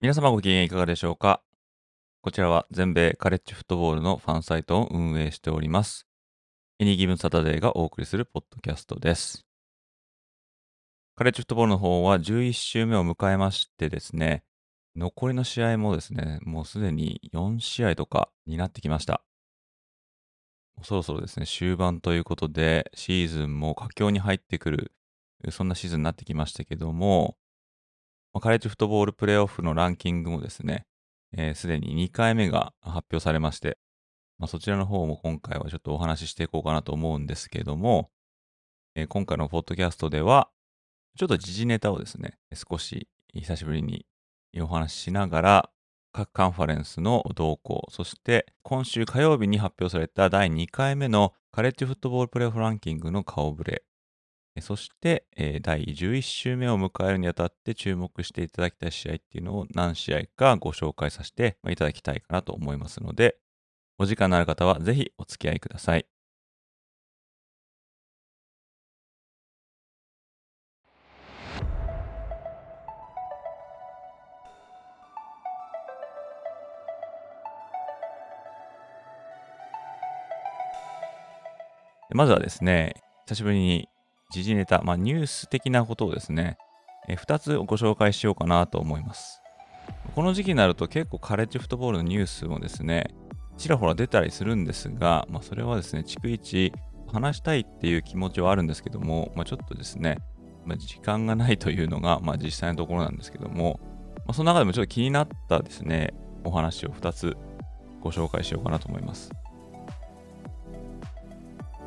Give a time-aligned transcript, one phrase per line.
[0.00, 1.42] 皆様ご機嫌いかがでしょうか？
[2.22, 6.06] こちらは全米カレッジフットボールのファンサイトを運営しております。
[6.78, 9.44] エニギブンサタデーがお送りするポッドキャストです。
[11.16, 14.44] カレッジフットボールの方は11週目を迎えましてですね、
[14.94, 19.24] 残りの試合もですね、もうすでに4試合とかになってきました。
[20.84, 24.92] そろそろですね、終盤ということで、シーズンも佳境に入ってくる、
[25.50, 27.36] そんなシーズンになってきましたけども、
[28.40, 30.86] カレッジフットボールプレーオフのランキングもですね、
[31.32, 33.78] す、えー、で、に2回目が発表されまして、
[34.38, 38.10] まあ、そちらの方も今回はちょっとお話ししていこうかなと思うんですけども、
[38.94, 40.48] えー、今回のポッドキャストでは、
[41.16, 44.06] ちょっと時事ネタをですね、少し久しぶりに
[44.60, 45.70] お話ししながら、
[46.12, 53.82] 各カンファレンスの動向、そして今週火曜日に発表された第2回目のカレッジフットボールプレーオフランキングの顔ぶれ、
[54.60, 63.36] そして、えー、第11週目を迎えるにあたって注目していただきたい試合っていうのを何試合かご紹介させていただきたいかなと思いますので、
[63.98, 66.06] お時間のある方はぜひお付き合いください。
[82.10, 82.94] まずはですね、
[83.26, 83.88] 久しぶりに
[84.30, 86.58] 時事ネタ、まあ、ニュース的なことをですね、
[87.08, 89.40] え2つご紹介しようかなと思います。
[90.14, 93.14] この時期になると結構カレッジフットボールのニュースもですね、
[93.56, 96.72] ちらほら出たりするんですが、まあ、それはですね、逐一
[97.06, 100.18] 話したいっていう気持ちはあるんですけども、まあ、ちょっとですね、
[100.66, 103.80] まあ、時間がないというのが、まあ、実際のところなんですけども、
[104.18, 106.12] まあ、その中でもちょっと気になったですね、
[106.44, 107.34] お話を2つ
[108.02, 109.30] ご紹介しようかなと思います。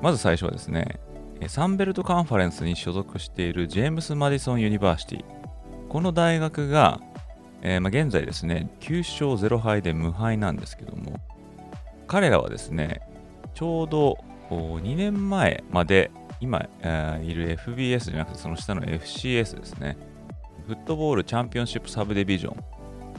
[0.02, 1.00] まず最初はですね、
[1.48, 5.26] サンベルトカンファレンスに所属しているジェームス・マディソン・ユニバーシティ。
[5.90, 7.02] この大学が、
[7.62, 11.20] えー、まあ、現在ですね、9勝0敗で無敗なんですけども、
[12.08, 13.02] 彼らはですね、
[13.54, 14.18] ちょうど
[14.50, 19.98] 2年前まで今、えー、いる FBS じゃなくてその下の FCS ですね。
[20.68, 22.64] フットボールチャンピオンシップサブディビジョン。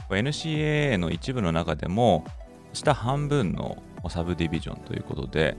[0.09, 2.25] NCAA の一部の中でも
[2.73, 5.55] 下半分のサブディビジョンということで、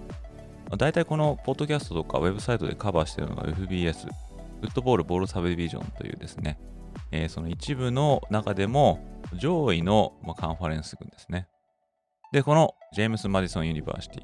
[0.76, 6.58] 大体このポッドキャストとかウェブサイトでカバーしているのが FBS、フットボールボウルサブディビジョンというですね、
[7.10, 9.04] えー、その一部の中でも
[9.34, 11.48] 上位の、まあ、カンファレンス群ですね。
[12.32, 14.20] で、このジェームス・マディソン・ユニバーシテ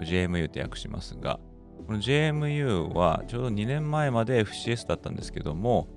[0.00, 1.38] ィ、JMU って略しますが、
[1.86, 5.88] この JMU はちょうど2年前まで FCS だったんですけども、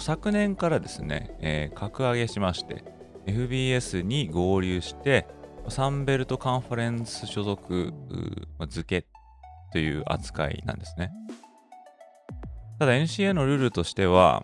[0.00, 2.84] 昨年からですね、えー、格上げしまして、
[3.26, 5.26] FBS に合流して、
[5.68, 7.92] サンベルトカンファレンス所属
[8.68, 9.06] 付け
[9.76, 11.12] という扱いなんですね。
[12.78, 14.42] ただ NCA のルールとしては、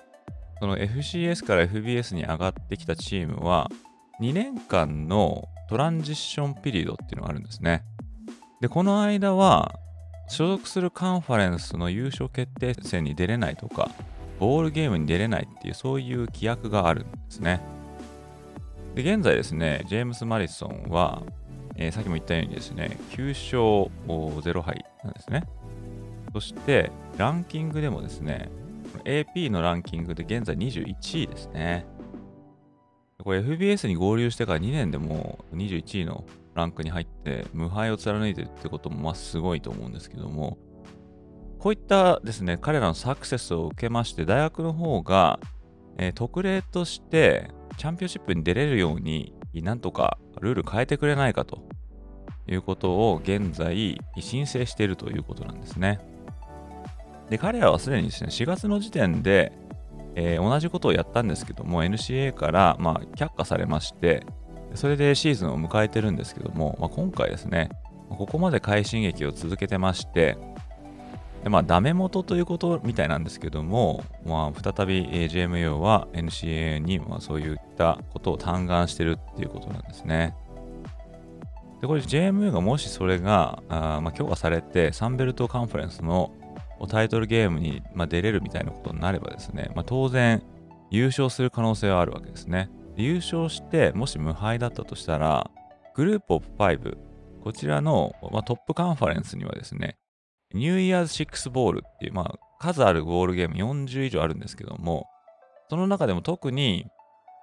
[0.60, 3.71] その FCS から FBS に上がってきたチームは、
[4.21, 7.82] 2年間のトランジッションピリオドっていうのがあるんですね。
[8.60, 9.75] で、この間は、
[10.28, 13.91] 所属するカンファレンスの優勝決定戦に出れないとか、
[14.38, 17.62] ボールゲームに出れないっていう、そういう規約があるんですね。
[18.94, 21.22] で、現在ですね、ジェームス・マリソンは、
[21.77, 25.44] えー、さっきも言ったようにですね、9勝0敗なんですね。
[26.33, 28.50] そして、ランキングでもですね、
[29.05, 31.87] AP のランキングで現在21位ですね。
[33.22, 36.24] これ FBS に合流してから2年でもう21位の
[36.54, 40.59] ランクに入って無敗を貫いてるってこともまあすごいと思うんですけども、
[41.59, 45.39] こういったですね、彼らのサクセスを受けまして、大学の方が、
[45.98, 51.63] えー、特例としてチャンピオンシップに出れるようになんとかルール変えてくれないかと
[52.47, 56.01] いうことを現在申請しているということなんですね。
[57.28, 59.53] で、彼らはすでにですね、4月の時点で、
[60.15, 64.27] えー、同じことをやったんですけども、NCA から、まあ、却下されまして、
[64.75, 67.71] それでシーズンを迎えてるんですけども、まあ、今回ですね、
[68.10, 70.37] ここまで快進撃を続けてまして、
[71.42, 80.36] でまあ、ダメ元ということみたいなんですけども、まあ、再び JMU は NCAA に、まあ、そういったことを嘆願してるっていうことなんですね。
[81.80, 86.33] で、これ JMU がもしそれが、あまあ、強化されて、サンベルトカンファレンスの
[86.89, 90.45] タイトルゲームに、まあ、出れるみたいなことになればですね、まあ、当然
[90.91, 92.71] 優勝する可能性はあるわけですね。
[92.97, 95.50] 優勝して、もし無敗だったとしたら、
[95.95, 96.97] グループオブ5、
[97.42, 99.97] こちらの、まあ、トップカンファレンスにはですね、
[100.54, 105.07] ニューイヤーズ6ボールっていう、まあ、数あるボールゲーム40以上あるんですけども、
[105.69, 106.87] その中でも特に、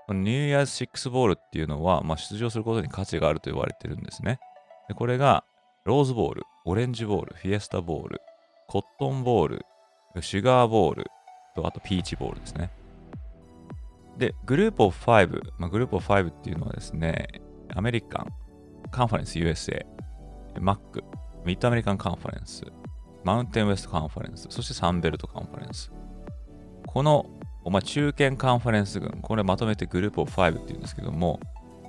[0.09, 4.39] ニューイヤーズ6ボールっていうのは、まあ、出場することに価値があると言われてるんですね。
[4.87, 5.43] でこれが、
[5.85, 8.21] ローズボール、オレンジボール、フィエスタボール、
[8.67, 9.65] コットンボール、
[10.21, 11.05] シュガーボール
[11.55, 12.71] と、あとピーチボールですね。
[14.17, 17.27] で、グループオブ5、まあ、グループオブ5っていうのはですね、
[17.75, 18.27] アメリカン、
[18.91, 19.85] カンファレンス USA、
[20.59, 21.03] マック、
[21.45, 22.65] ミッドアメリカンカンファレンス、
[23.23, 25.91] マウンテンウェストカンファレンス、そしてサンベルトカンファレンス。
[26.87, 27.25] この、
[27.65, 31.39] まあ、中堅カンファレンス群、これまとめてグループオブ5っていうんですけども、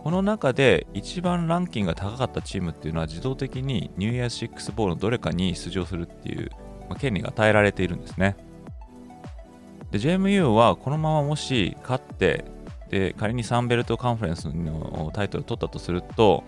[0.03, 6.51] この中で一番ランキングが高かったチームっていうのは自動的にニューイヤー6ボウルのどれかに出場するっていう、
[6.89, 8.37] まあ、権利が与えられているんですね。
[9.91, 12.45] で、JMU はこのままもし勝って、
[12.89, 16.45] で、仮にサンベルトカンファレンスのタイトルを取ったとすると、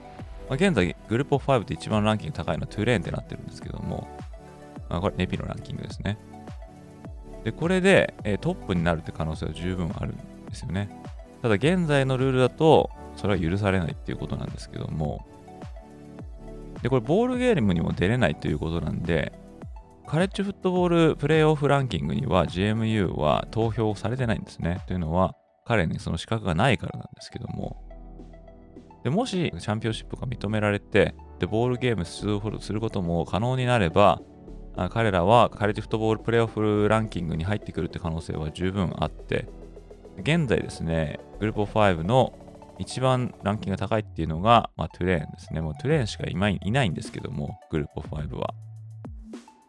[0.48, 4.08] まあ、現在グループ5で一番ランキング高いのはトゥレーンってなってるんですけども、
[4.96, 6.18] あ、これネピのランキングですね。
[7.44, 10.16] で、これで、え、トップになるって可能性は十分あるん
[10.46, 10.88] ですよね。
[11.42, 15.26] ただ現在のルールだと、それは許されないっていうことなんですけども、
[16.82, 19.32] で、これボールゲームにも出れないということなんで、
[20.06, 24.80] カレッジフットボールプレイオフランキングには GMU は投票されてないんですね。
[24.86, 25.34] というのは、
[25.64, 27.82] 彼にその資格がないからなんですけども、
[29.04, 34.20] でもしチャンピオンシップが認められて、で、ボールゲーム出場することも可能になれば、
[34.90, 39.48] 彼らはカレッジフットボールプレイオフランキングに入ってくるって可能性は十分あって、
[40.18, 42.38] 現在ですね、グループ5の
[42.78, 45.60] 一番ランキングが高いっていうのが、まあ、トゥレーンですね。
[45.60, 48.54] もうトゥレーンしかいないんですけども、グループ5は。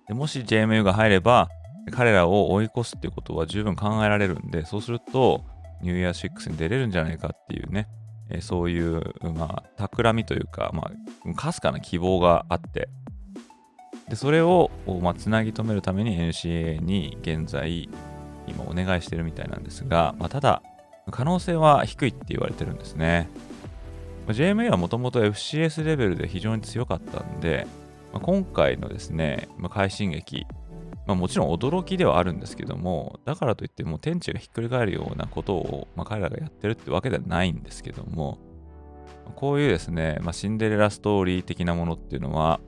[0.08, 1.50] でもし JMU が入れば、
[1.92, 5.44] 彼らを追い越すっていうことは十分考えられるんで、そうすると、
[5.82, 7.88] ニューイヤー6に出れるんじゃないかっていうね、
[8.30, 9.02] えそういう、
[9.36, 10.90] まあ、企みというか、ま
[11.26, 12.90] あ、かすかな希望があって、
[14.10, 14.70] でそれを、
[15.02, 17.90] まあ、つなぎ止めるために NCA に現在、
[18.48, 20.62] 今お願いしてるみたいなんですが、まあ、ただ、
[21.12, 23.30] 可能性は低いって言われてるんですね。
[24.28, 27.68] JMA はもともと FCS レベルで非常に強かったんで、
[28.14, 30.46] まあ、今回のですね、まあ、快進撃、
[31.06, 38.38] まあ、もちろん驚きではあるんですけども、だからといってもう天地がひっくり返るようなことを、まあ、彼らがやってるってわけではないんですけども、
[39.36, 42.62] こういうですね、まあ、シンデレラストーリー的なものっていうのは、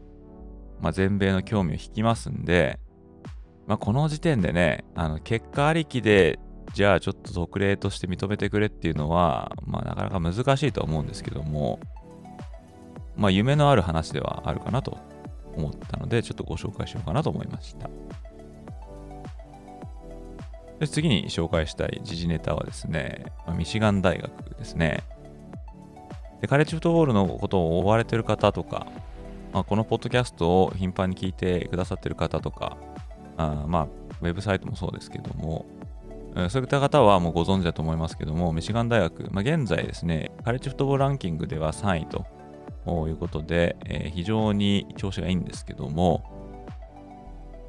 [0.82, 2.80] まあ、全米の興味を引きますんで、
[3.68, 6.40] まあ、この時点でね、あの結果ありきで
[6.74, 11.80] じゃあちょっと特例として認めてくれっていうのは、まあなかなか難しいと思うんですけども、
[13.16, 14.98] まあ夢のある話ではあるかなと
[15.56, 17.90] 思ったので、ちょっとご紹介しようかなと思いました。
[20.80, 25.04] で次に紹介したい時事ネタはですね、まあ、ミシガン大学ですね。
[26.42, 28.86] でカレッジフットボールのことを追われてる方とか、
[29.54, 32.78] まあ、このポッドキャストを頻繁に聞いてくださってる方とか、
[33.38, 33.88] あまあ、
[34.22, 35.66] ウェブサイトもそうですけども、
[36.50, 46.24] そういった方はもうご存知だと思いますけども、ミシガン大学、まあ、現在ですね、カレッジフットボールランキングでは3位ということで、えー、非常に調子がいいんですけども、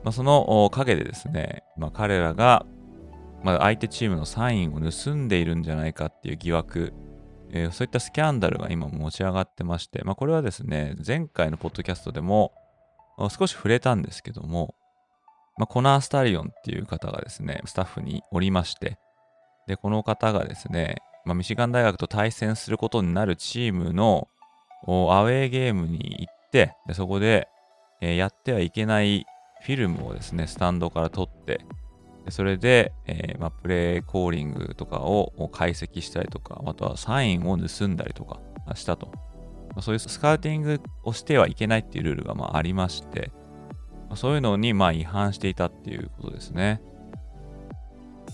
[0.02, 2.66] まあ、その陰でですね、まあ、彼らが、
[3.45, 6.92] まあ、相手チームのサインを盗んでいるんじゃないかっていう疑惑、
[7.53, 12.53] えー、そういったスキャンダルが今持ち上がってまして、まあ、これはですね、前回のポッドキャストでも
[13.31, 14.75] 少し触れたんですけども、
[15.57, 18.99] まあ、コナー・スタリオンっていう方がですね、スタッフにおりまして、
[19.67, 24.29] で、この方がですね、まあ、ミシガン大学と対戦することになるチームの
[24.87, 27.49] アウェーゲームに行って、でそこで、
[28.00, 29.26] えー、やってはいけない
[29.62, 31.61] フィルムをですね、スタンドから撮って、
[32.30, 38.40] それで、えー、まあ、プレイコーリングとかを解析したりとか、あとはサインを盗んだりとか
[38.75, 39.12] したと。
[39.68, 43.30] まあ、そういうスカウティングをしてはいけないっていうルールがまあありまして、
[44.09, 46.80] まあそういうのにまあ違反していたっていうことですね。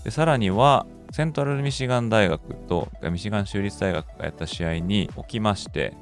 [0.03, 5.93] でさらには、セントラルミシガン大学とミシガン州立大学がやった試合におきまして、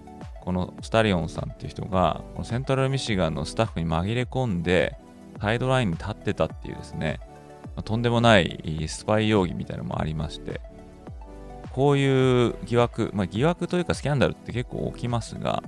[0.42, 4.96] このスタリオンさんっていう人が、このセントラルミシガンのスタッフに紛れ込んで、
[5.42, 7.20] サイドラインに立ってたっていうですね、
[7.76, 10.62] ま、とんでもないスパイ容疑みたいなのもありまして、
[11.72, 15.64] こういう疑惑、まあ、疑惑というかスキャンダルって結構起きますが、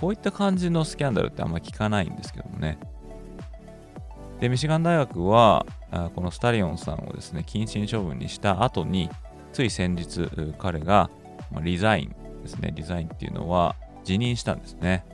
[0.00, 2.78] こういった感じのスキャンダルってあんまり聞かないんですけどもね。
[4.40, 5.64] で、ミシガン大学は、
[6.14, 9.08] このスタリオンさんをですね、謹慎処分にした後に、
[9.52, 11.08] つい先日、彼が、
[11.62, 15.06] リザインですね、リザインっていうのは辞任したんですね。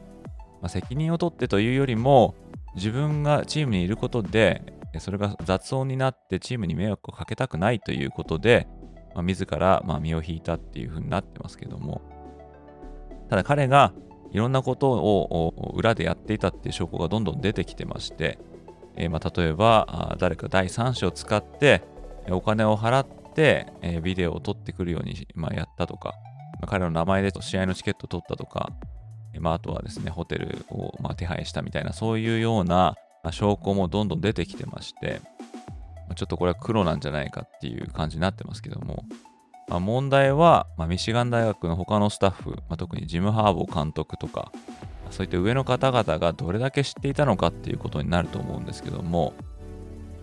[0.61, 2.35] まあ、責任を取ってというよりも、
[2.75, 8.69] 自分がチームにいることで、それが雑音になってチームに迷惑をかけたくないということで、
[9.15, 12.03] まあ、自らま身を引いたっていうふうになってますけども、
[13.29, 13.93] ただ彼が
[14.33, 18.39] いろんなことを裏でやっていたっていう証拠がどんどん出てきてまして、
[18.97, 21.83] えー、まあ例えば誰か第三者を使って
[22.31, 26.15] お金を払って、え、ビデオを撮ってくるように、まあ、やったとか、
[26.61, 28.73] まあ、彼の名前で試合のチケットを取ったとか、
[29.41, 32.95] まあ、あとはですね、ホテルをま手配したみたいな、そういうような
[33.31, 35.21] 証拠もどんどん出てきてまして、
[36.15, 39.05] ちょっとこれは黒なんじゃないかっていう感じになってますけども、
[39.69, 44.53] まあ、問題は、まあ、ミシガン大学の他のスタッフ、まあ、特にジム・ハーボー監督とか、
[45.11, 49.35] そういった上の方々がどれだけ知っていたのかっていうことになると思うんですけども、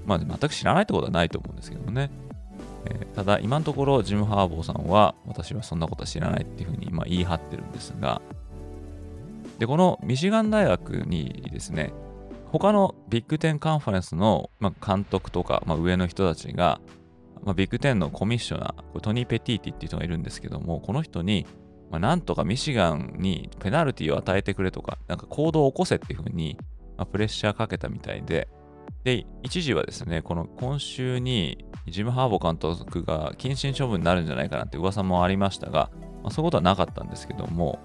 [0.06, 2.12] まあ、全く知らないってことはないと思うんですけどもね。
[2.86, 8.22] えー、ただ、今のところ、ジム・ハーボーさんは、私はそんなことは知らないっていうふうに、ま言い張ってるんですが、
[9.58, 11.94] で、このミシガン大学にですね、
[12.52, 16.82] 他のビッグ10カンファレンスの、まあ監督とか、まあ、上の人たちが、
[17.44, 21.46] まあ、ビッグ10のコミッショナー、トニー・ペティーティっていう人がいるんですけども、この人に、
[21.92, 26.58] まあ、なんとかミシガンにペナルティを与えてくれとか、なんか行動を起こせっていうふうに、
[26.98, 28.48] まあ、プレッシャーかけたみたいで、
[29.04, 35.90] で、一時はですね、この今週にジム・ハーボ監督が謹慎処分になるんじゃないかなって噂もありましたが、
[36.24, 37.80] まあ、そういうことはなかったんですけども、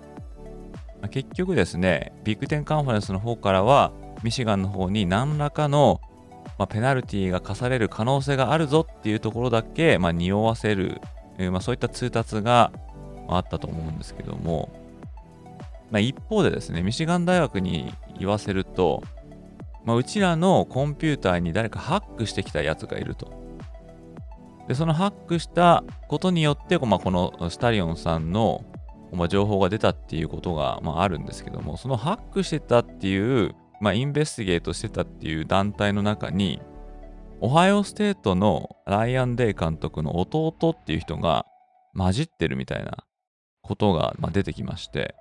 [1.01, 3.93] まあ、結局ですね、ビッグ10カンファレンスの方からは、
[4.25, 6.01] ミシガンの方に何らかの、
[6.59, 11.03] まあ、ペナルティが課される可能性があるぞっていうところだけ、まあ、匂わせる、
[11.37, 12.73] えー、まあ、そういった通達が
[13.29, 14.73] あったと思うんですけども、
[15.91, 19.03] まあ、一方でですね、ミシガン大学に言わせると、
[19.85, 23.31] まあ、うちらのコンピューターに誰かハックしてきたやつがいると。
[24.69, 28.65] で、そのハックしたことによって、まあ、このスタリオンさんの、
[29.13, 36.61] ま、情報が出たっていうことが、まあ、あるんですけども、そのハックしてたっていう、まあ、インベスティゲートしてたっていう団体の中に、
[37.41, 41.47] オハイオステートのライアン・デイ監督の弟っていう人が
[41.97, 43.05] 混じってるみたいな
[43.63, 45.15] ことが、まあ、出てきまして、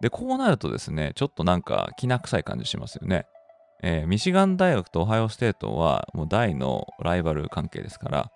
[0.00, 3.26] で、こうなるとですね、ちょっとなんかきな臭い感じしますよね。
[3.82, 8.30] えー、ミシガン大学とオハイオステートはもう大のライバル関係ですから、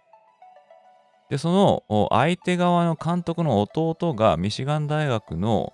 [1.30, 5.72] で、その相手側の監督の弟がミシガン大学の、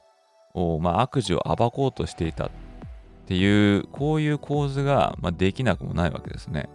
[0.81, 2.47] まあ、悪事を暴こうとしていた。
[2.47, 2.51] っ
[3.29, 6.71] ていう、こういう構図が、まあ、できなくもないわけですね。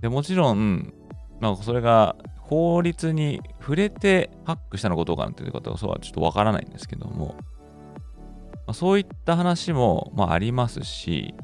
[0.00, 0.94] でもちろん、
[1.38, 7.42] まあ、それが法律に触れてハックしたのかどうかなんていうことはそうはちょっとわからないんですけども、ま
[8.68, 11.34] あ、そういった話も、まあ、ありますし、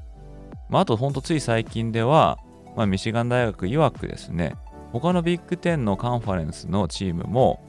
[0.70, 2.38] まあ、あとほんとつい最近では、
[2.74, 4.56] まあ、ミシガン大学曰くですね、
[4.92, 7.62] 他のビッグ10のカンファレンスのチームも、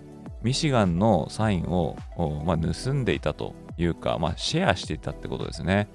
[0.44, 1.98] ミシガンのサインを、
[2.46, 5.90] まあ、盗んでいたというか、まあ、シェアしていたってことですね。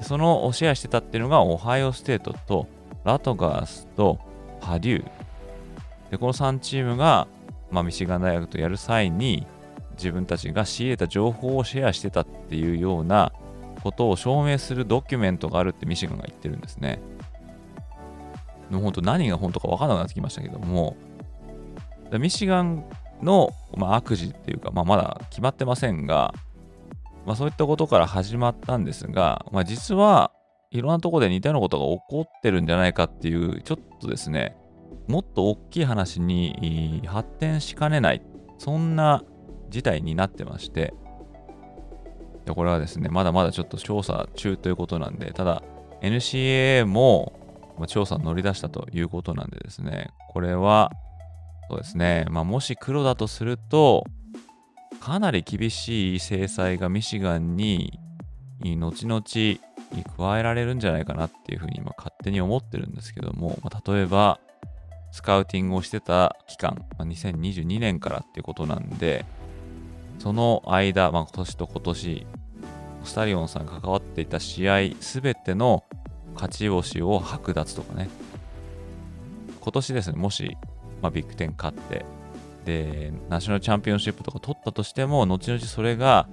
[0.00, 2.66] そのシェアしてたっていうのが、オハイオステートと、
[3.04, 4.18] ラトガースと、
[4.60, 5.04] パデュー。
[6.10, 7.26] で、この3チームが、
[7.70, 9.46] まあ、ミシガン大学とやる際に、
[9.96, 13.32] 自分たちが仕入れた情報をシェアしてたっていうような
[13.82, 17.00] ことを証明するドキュメントがあるってミシガンが言ってるんですね。
[18.70, 20.96] の本当何が本当か分からなくなってきましたけども、
[22.12, 22.84] ミシガン
[23.22, 26.34] の、まあ、悪事っていうか、まあ、まだ決まってませんが、
[27.26, 30.30] まあ、そういったことから始まったんですが、まあ、実は
[30.70, 34.56] いろんなとこで似たようなことが起こってるんじゃないかっていう、ちょっとですね、
[35.08, 38.22] もっと大きい話に発展しかねない、
[38.58, 39.24] そんな
[39.68, 40.94] 事態になってまして、
[42.44, 45.62] でこれはですね、まだまだちょっと調査中ということなんで、ただ
[46.02, 47.32] NCAA も
[47.88, 50.92] 調査に乗り出したということなんでですね、これは、
[51.68, 54.04] そうですね、まあ、もし黒だとすると、
[55.06, 58.00] かなり厳しい制裁がミシガンに
[58.60, 59.22] 後々
[60.16, 64.40] 加えられるんじゃないかなっていうふうに今勝手に思ってるんですけども、まあ、例えば、
[65.12, 69.24] スカウティングをしてた期間、まあ、2022年からっていうことなんで、
[70.18, 72.26] その間、まあ、今年と今年、
[73.04, 75.84] スタリオンさんが関わっていた試合すべての
[76.34, 78.08] 勝ち星を剥奪とかね。
[79.60, 80.56] 今年ですね、もし、
[81.00, 82.04] まあ、ビッグ10勝って、
[82.66, 86.28] で、ナショナルチャンピオンシップとか取ったとしても、後々それが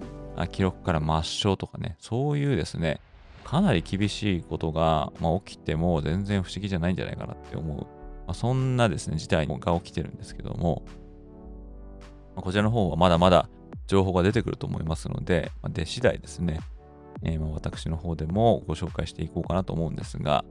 [0.52, 3.00] 記録から抹消とかね、そういうですね、
[3.46, 7.78] かなり厳しいことが、まあ、起きても全然不思議じゃないんじゃないかなって思う。
[7.78, 7.86] ま
[8.30, 10.84] あ、そんなですね、事態が起きてるんですけども、
[12.36, 13.48] まあ、こちらの方はまだまだ
[13.86, 16.62] 情報が出てくると思いますので、まあ、出次第ですね、
[17.22, 20.44] えー、ま私の方でもご紹介していこうかなと思うんですが、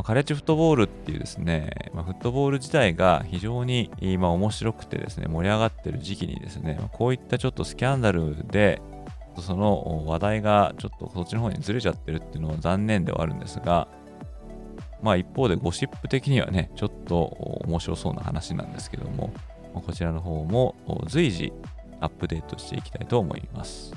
[0.00, 8.80] まカレッジフットボールっていうですね、ま、フットボール自体が非常に今面白くてですね、盛り上がってる時期にですね、まこういったちょっとスキャンダルで、
[9.38, 13.88] その話題がちょっとそっちの方にずれちゃってるっていうのは残念ではあるんですが、
[15.02, 17.22] まあ一方でゴシップ的にはね、ちょっと
[17.66, 19.34] 面白そうな話なんですけども、
[19.74, 20.74] こちらの方も
[21.08, 21.52] 随時
[22.00, 23.92] アップデートしていきたいと思います。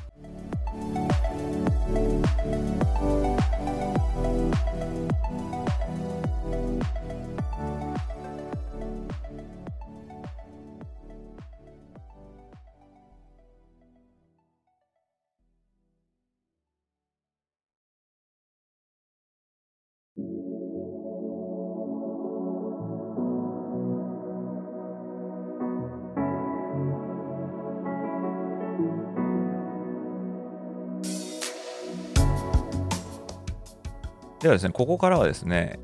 [34.43, 35.79] ではですね、ここからはですね、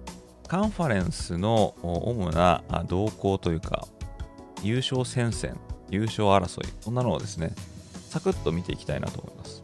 [0.49, 3.87] カンファレンスの主な動向というか、
[4.61, 5.57] 優勝戦線、
[5.89, 7.53] 優勝争い、そんなのをですね、
[8.09, 9.61] サクッと見ていきたいなと思います。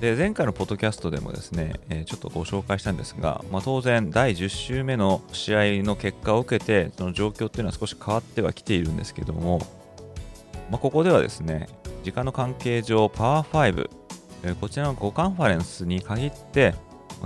[0.00, 9.58] で、前回のポッドキャストでもですね、えちょっとご紹介したんですが、まあ、当然、第10週目の試合の結果を受けて、その状況っていうのは少し変わってはきているんですけども、
[10.70, 11.68] まあ、ここではですね、
[12.04, 13.86] 時間の関係上、パワー
[14.42, 16.74] 5、こちらの5カンファレンスに限って、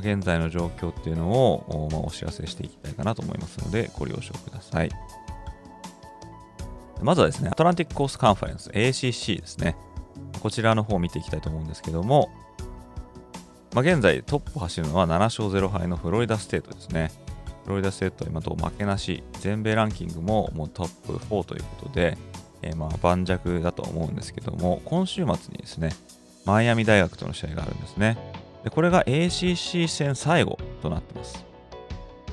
[0.00, 4.90] 現在の状況っていうのを、ま、お知らせしていきたいかなと思いますので、ご了承ください。
[7.02, 9.76] まずはですね、アトランティックコーストカンファレンス、ACC ですね。
[10.40, 12.30] こちらの方を見ていきたいと思うんですけども、
[13.74, 17.10] まあ、現在トップ走るのは7勝0敗のフロリダステートですね。
[17.64, 22.16] フロリダステートは今んと負けなし、全米ランキングももうトップ4ということで、
[22.62, 25.90] えー、まあ盤石だと思うんですけども、今週末にですね、
[26.44, 28.16] マイアミ大学との試合があるんですね。
[28.66, 31.46] でこれが ACC 戦最後となってます。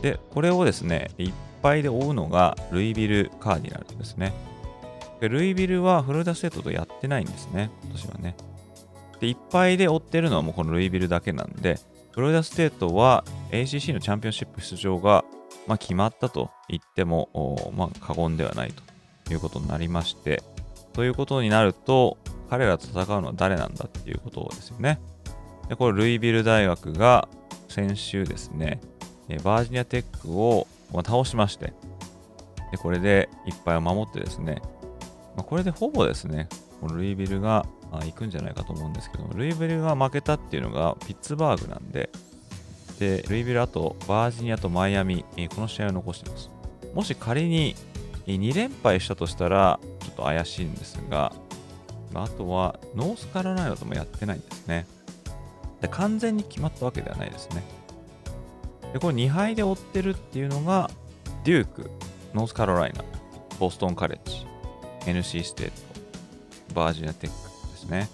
[0.02, 4.34] で、これをですね、いっぱいで追うのがルイビル・カーディナルですね。
[5.22, 8.36] でルイビルはフロリダステートとやってないんですね、今年はね。
[9.20, 11.78] で、いっぱいで追ってるのはもうこのルイビルだけなんで、
[12.14, 15.24] フロリダステートは ACC のチャンピオンシップ出場が、
[15.68, 18.74] まあ、決まったと言っても、まあ、過言ではない
[19.24, 20.42] ということになりまして、
[20.94, 22.18] ということになると、
[22.50, 25.00] 彼らと戦うのは誰なんだっていうことですよね。
[25.70, 27.28] で、これ、ルイビル大学が
[27.68, 28.80] 先週ですね、
[29.44, 31.74] バージニアテックを倒しまして、
[32.72, 34.62] でこれでいっぱいを守ってですね、
[35.38, 36.50] ま、これでほぼですね、
[36.82, 42.10] このルイビルが行くんじゃないかと思うんですけどルイビルが負けたっていうのがピッツバーグなんで、
[43.00, 46.50] で、ルイビルあとバージニアとマイアミ、この試合を残してます。
[46.94, 47.76] もし仮に
[48.28, 51.34] 2連敗したとしたら、ちょっと怪しいんですが、
[52.14, 54.86] あとはノースカロライナともやってないんですね。
[55.84, 57.62] で完全に決まったわけではないですね。
[58.94, 60.90] で、これ2敗で追ってるっていうのが、
[61.44, 61.92] デューク、
[62.34, 63.04] ノースカロライナ、
[63.60, 64.48] ボストンカレッジ、
[65.12, 65.72] NC ステー
[66.74, 68.08] ト、バージニアテックですね。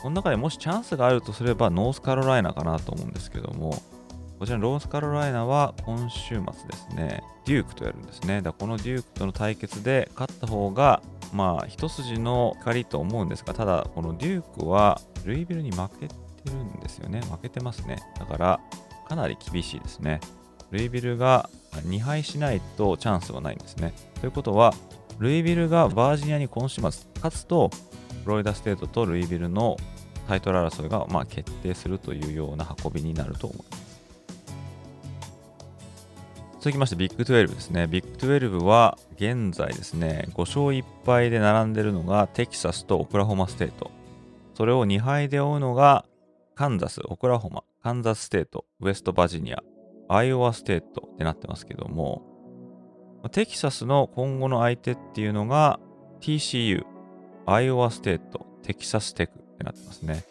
[0.00, 3.82] この中でもしチャンスがあるとすれば、ノースカロライナかなと思うんですけども、
[4.38, 8.40] こちらのロースカロライナは今週末ですね、デュークとやるんですね。
[8.40, 11.02] だこのデュークとの対決で勝った方が、
[11.34, 16.08] まあ、一筋の光と思うんですが、ただ、このデュークはルイビルに負け
[16.44, 17.20] てるんですよね。
[17.22, 17.98] 負けてますね。
[18.18, 18.60] だから、
[19.08, 20.20] かなり厳しいですね。
[20.70, 23.92] ルイビルが2敗しないとチャンスはないんですね。
[24.20, 24.72] ということは、
[25.18, 27.70] ルイビルがバージニアに今週末勝つと、
[28.24, 29.76] フロリダステートとルイビルの
[30.26, 33.84] タイトル争いがま決定するというような運びになると思います。
[36.60, 37.86] 続きましてビッグ12ですね。
[37.86, 43.90] ビッグ12は現在ですね、5勝1敗で並んでるのがテキサスとオクラホマステート。
[44.54, 46.06] それを2敗で追うのが
[46.54, 49.62] カンザス、オクラホマ、カンザスステート、ウェストバージニア、
[50.08, 52.22] アイオワステートってなってますけども、
[53.32, 55.80] テキサスの今後の相手っていうのが
[56.20, 56.84] TCU、
[57.46, 60.24] アイオワステート、テキサステクってなってますね。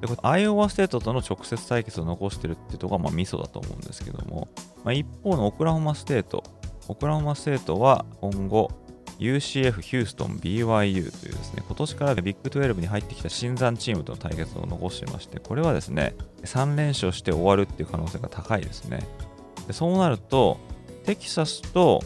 [0.00, 4.48] でこれアイオワステートとの直接対決を残してるっていうところがまあミソだと思うんですけども、
[4.84, 6.42] まあ、一方のオクラホマステート、
[6.88, 8.70] オクラホマステートは今後
[9.18, 19.00] UCF ヒューストン BYU というですね、今年からビッグ12に入ってきた新参チームとの対決を残してまして、これはですね、3連勝して終わるっていう可能性が高いですね。
[19.66, 20.58] でそうなると、
[21.04, 22.02] テキサスと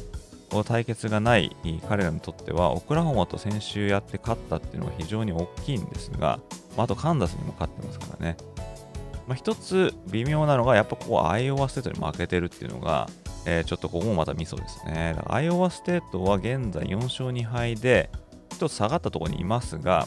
[0.66, 1.57] 対決がない
[1.88, 6.40] 彼らにとっては、オクラホマと先週やって勝ったっていうのは非常に大きいんですが、
[6.77, 8.37] あとカンザスにも勝ってますからね。
[9.27, 13.09] まあ、一つ微妙なのが、やっぱここアイオワステートに負けてるっていうのが、
[13.44, 15.16] えー、ちょっとここもまたミソですね。
[15.26, 18.11] アイオワステートは現在4勝2敗で、
[18.52, 20.07] 一つ下がったところにいますが、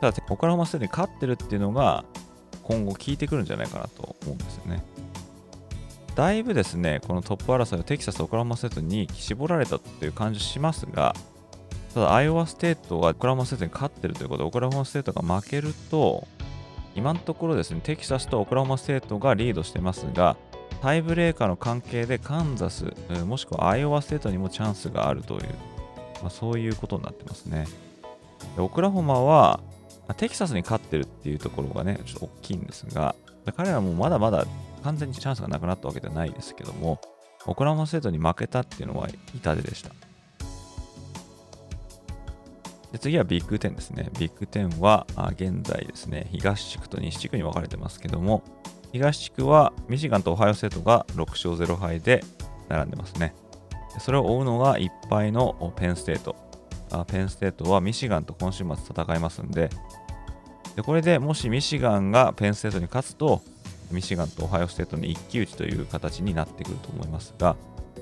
[0.00, 2.04] ただ、オクラホマステートに勝ってるっていうのが、
[2.62, 4.82] 今後効いてくるんじゃないかなと思うんですよね。
[6.14, 11.14] だいぶですね、このトップ争いはテキサスとオクラホマステートに絞られたっていう感じしますが、
[11.94, 16.26] ただ、アイオワステートがオクラホマステートに勝ってるということで、オクラホマステートが負けると、
[16.94, 20.36] 今のところですね、テキサスとオクラホマステートがリードしてますが、
[20.82, 22.94] タイブレーカーの関係でカンザス、
[23.26, 25.40] もしくはアイオワステートにもチャンスがあるという、
[26.22, 27.66] まあ、そういうことになってますね。
[28.58, 29.60] オクラホマは、
[30.16, 33.16] テキサスに勝ってるっていうところがね、ちょっと大きいんですが、
[33.56, 34.46] 彼らもまだまだ
[34.84, 37.00] 完全にチャンスがなくなったわけではないですけども、
[37.46, 39.90] オクラホマステートに負けたっていうのは痛手でした。
[42.92, 44.10] で次はビッグ10ですね。
[44.18, 48.42] ビッグ10は現在ですね、東地区と西地区に分かれてますけども、
[48.96, 52.24] 東地区はミシガンとオハイオステートが6勝0敗で
[52.68, 53.34] 並んでますね。
[54.00, 56.36] それを追うのが1敗のペンステート。
[57.08, 59.70] ペンステートはミシガンと今週末戦いますんで、
[60.76, 63.42] でこれでもしミシガンがペンステートに勝つと、
[63.90, 67.56] ミシガンとオハイオステートの一騎打ちという形になってくると思いますが、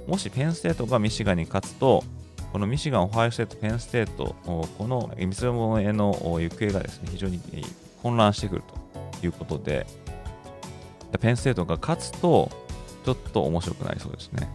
[0.07, 2.05] もしペンステートがミシガンに勝つと、
[2.53, 7.41] このミシガン、オハイオステート、ペンステート、この三つ巴の行方がですね、非常に
[8.03, 8.63] 混乱してくる
[9.21, 9.87] ということで、
[11.19, 12.51] ペンステートが勝つと、
[13.05, 14.49] ちょっと面白くなりそうですね。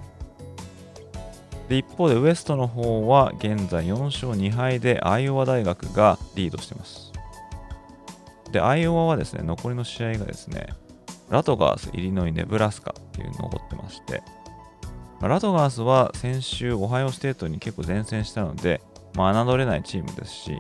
[1.69, 7.13] で一方でウエストの方は現在4勝2敗でアイオワ大学がリードしています。
[8.51, 10.69] で、アイオワはですね、残りの試合がですね、
[11.29, 14.23] ラトガース、イリノイ、ネブラスカっていうのを残ってまして、
[15.21, 18.81] ラトガースは先週、オハイオステートに結構前線したので、
[19.13, 20.59] まあ、侮れないチームですし、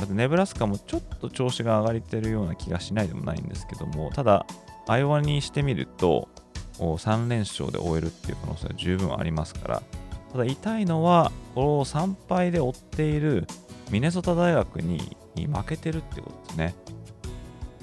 [0.00, 4.46] またネブラスカもちょっと調子が上がりてるような気がしないでもないんですけども、ただ、
[4.90, 6.28] アイオワにしてみると、
[6.80, 9.82] 3連勝で終えるっていう可能性は十分ありますから、
[10.32, 13.46] ただ痛いのは、この3敗で追っている
[13.92, 16.74] ミネソタ大学に負けてるってことですね。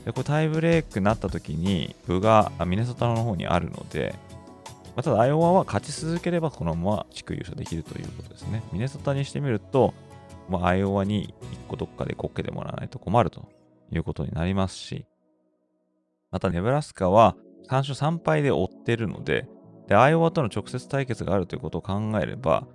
[0.04, 4.14] でこれタイブレークになった時に部がミネソタの方にあるので、
[4.96, 8.64] まあ、ただ、アイオワは勝ち続ければこのまま地区優勝できるということですね。
[8.74, 9.94] ミネソタにしてみると、
[10.50, 13.48] まあ、アイオワに1個どっかでこけてもらわないと困ると
[13.94, 15.06] いうことになりますし、
[16.32, 17.36] また、ネブラスカは
[17.70, 19.48] 3勝3敗で追ってるので、
[19.88, 22.68] で、アイオワとの直接対決があるということを考えれば、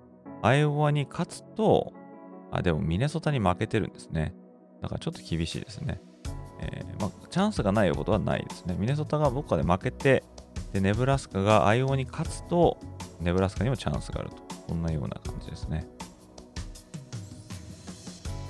[0.42, 1.92] アイオワに勝つと、
[2.50, 4.34] あ、でもミネソタに負けてるんですね。
[4.80, 6.00] だからちょっと厳しいですね。
[6.60, 8.76] えー、まあ、チャンスがないことはないですね。
[8.78, 10.24] ミネソタがどっかで負けて、
[10.72, 12.78] で、ネブラスカがアイオワに勝つと、
[13.20, 14.36] ネブラスカにもチャンスがあると。
[14.68, 15.86] こんなような感じですね。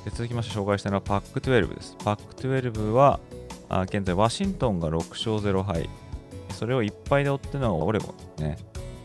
[0.05, 1.97] で続きまして紹介したいのはパック12です。
[2.05, 3.21] パック12は、
[3.72, 5.88] あ現在ワシントンが6勝0敗。
[6.50, 8.56] それを1敗で追ってるのがオレゴンですね。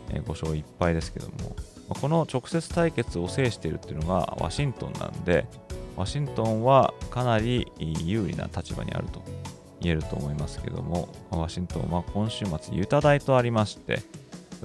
[0.10, 1.56] えー、5勝1敗ですけども、
[1.89, 5.47] この直接対決を制しているっていうのがワシントンなんで、
[5.95, 9.23] ワシントンはかなり有利な立場にあると
[9.80, 14.01] 言えると思いますけども、ワシントンは今週末、ユタ大とありまして、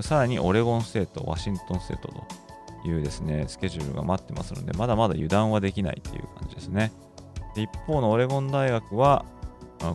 [0.00, 6.92] さらにオレゴンステート、ワシントンステートというですね、スケジュールが待ってますので、まだまだ油断はできないという感じですね。
[7.54, 9.24] 一方のオレゴン大学は、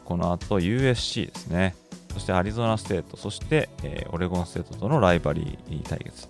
[0.04, 1.76] この後 USC ですね、
[2.13, 6.28] そしてアリゾナステート、そして、えー、オレゴンステートとのライバリー対決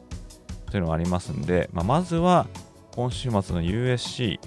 [0.70, 2.48] というのがありますんで、まあ、まずは
[2.91, 4.39] 今週末の USC、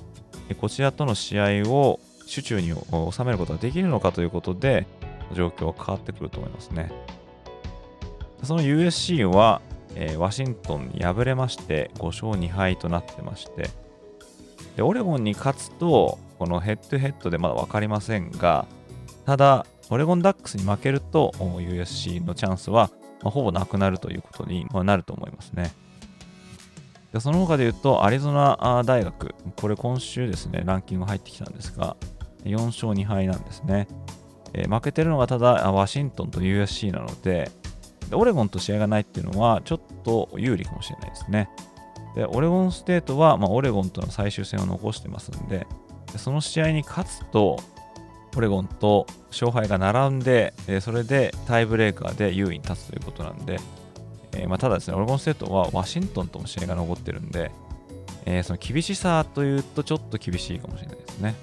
[0.60, 2.00] こちらとの試合を
[2.32, 4.86] 手中に収めることができるのかということで、
[5.32, 6.92] 状況は変わってくると思いますね。
[8.42, 9.60] その USC は、
[9.94, 13.70] えー、ワシントンに敗れまして、5勝2敗となってまして、
[14.76, 18.66] でオレゴンに勝つと、このヘッドヘッドでまだ分かりませんが、
[19.26, 22.90] ただ、オレゴンダックスに負けると、USC のチャンスは、
[23.22, 25.72] ま、ほぼなくなるということになると思いますね。
[27.12, 31.96] でその他で言うと、アリゾナ大学、これ今週ですね、ランキング入ってきたんですが、
[32.44, 33.88] 4勝2敗なんですね。
[34.52, 37.52] えー、負けてるのがただワシントンと USC なので
[38.10, 41.48] で、オレゴンと試合がないっていうのはちょっと有利かもしれないですね。
[42.14, 45.66] で、オレゴンステートは、まあ、オレゴンとの最終戦を残してますんで、
[46.12, 47.58] でその試合に勝つと、
[48.36, 53.58] オレゴンと勝敗が並んで、えそれでタイブレーカーで優位に立つということなんで、
[54.32, 57.50] え、ま、ただですね、オレゴンステートはワシントンとも試合が残ってるんで、
[58.26, 61.34] えー、その厳しさというとちょっと厳しいかもしれないですね。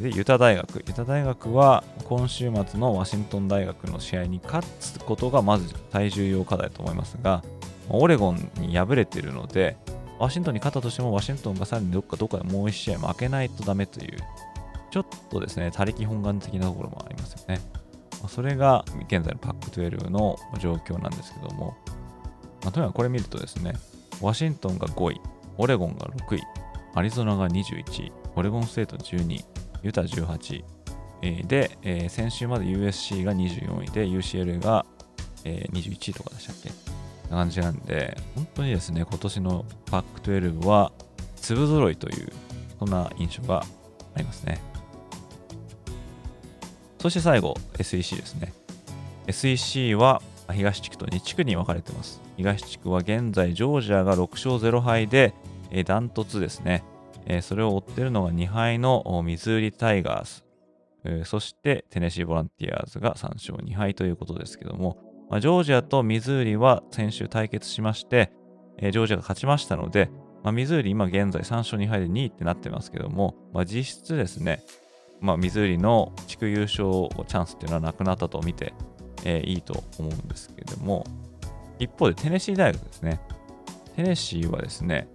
[0.00, 0.76] で、ユタ大学。
[0.86, 7.42] ユタ大学は今週末のワシントン大学の試合に勝つことがまず最重要課題と思いますが、
[7.88, 9.76] オレゴンに敗れているので、
[10.18, 14.18] ワシントンに勝ったとしても、ワシントンがさらにどっかどっかでもう1試合負けないとダメという、
[14.94, 17.60] ちょっとですね、他力本願的なところもありますよね。
[18.22, 21.76] まそれが現在のパック12の状況なんですけども、
[22.62, 23.72] まあ、とにかくこれ見るとですね、
[24.20, 25.20] ワシントンが5位、
[25.58, 26.42] オレゴンが6位、
[26.94, 29.44] アリゾナが21位、オレゴンステート12位、
[29.82, 30.64] ユタ18位、
[31.22, 34.86] えー、で、えー、先週まで USC が24位で UCL が、
[35.42, 36.70] えー、21位とかでしたっけ？
[37.30, 40.92] な感じなんで、本当にですね、今年のパック12は
[41.34, 42.32] 粒揃いという、
[42.78, 43.64] そんな印象が
[44.14, 44.60] ありますね。
[47.04, 48.54] そして最後、SEC ですね。
[49.26, 52.22] SEC は東地区と2地区に分かれています。
[52.38, 55.34] 東地区は現在、ジョージアが6勝0敗で、
[55.70, 56.82] えー、ダントツですね。
[57.42, 60.46] それを追っているのが2敗のミズーリタイガース、
[61.28, 64.96] そしてテネシーボランティアーズが3勝2敗ということですけども、
[65.28, 68.32] まあ、ジョージアとミズーリは先週対決しまして、
[68.80, 70.08] ジョージアが勝ちましたので、
[70.42, 74.62] まあ、ミズーリ今現在3勝2敗で2位ってなってますけども、まあ、実質ですね、
[75.20, 78.74] まあ、ミズーリの地区優勝チャンスっていうのはなくなったと見て、
[79.24, 81.06] えー、いいと思うんですけれども、
[81.78, 83.20] 一方でテネシー大学ですね。
[83.96, 85.08] テネシーはですね、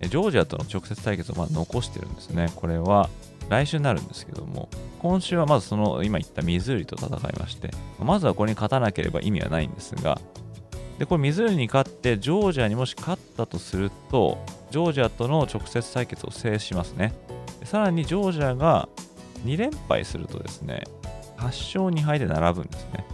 [0.00, 2.50] ジョージアとの直接対決をまだ残してるんですね。
[2.56, 3.08] これは
[3.48, 4.68] 来週になるんですけども、
[5.00, 10.20] 今週はまずその今言ったミズーリと戦いまして、まずはこれに勝たなければ意味はないんですが、
[10.98, 14.38] で、これミズーリに勝って、ジョージアにもし勝ったとすると、
[14.70, 17.12] ジョージアとの直接対決を制しますね。
[17.64, 18.88] さらにジョージアが
[19.44, 20.84] 2連敗するとですね、
[21.36, 23.04] 8勝2敗で並ぶんですね。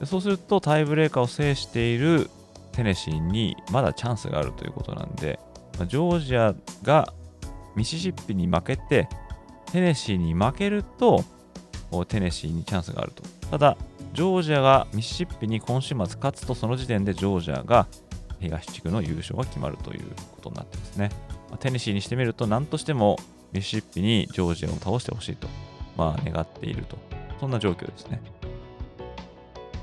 [0.00, 2.28] でそうするとタイブレーカーを制している
[2.72, 5.38] テネシーにまだチャンスがあるということなんで、
[5.78, 7.12] ま、ジョージアが
[7.76, 9.08] ミシシッピに負けて、
[9.72, 11.24] テネシーに負けると、
[12.08, 13.22] テネシーにチャンスがあると。
[13.50, 13.76] ただ、
[14.12, 17.86] ジョージアがミシシッピに今週末勝つと、その時点でジョージアが
[18.40, 21.10] 東地区の優勝が決まるということになってますね。
[21.60, 23.18] テネシーにしてみると、何としても
[23.54, 25.48] ミシシッピにジョージアを倒してほしいと、
[25.96, 26.98] まあ、願っていると。
[27.40, 28.20] そんな状況ですね。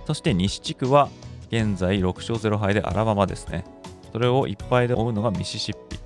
[0.06, 1.10] そして西地区は
[1.48, 3.66] 現在6勝0敗でアラバマですね。
[4.12, 5.98] それを1敗で追うのがミシシッピ。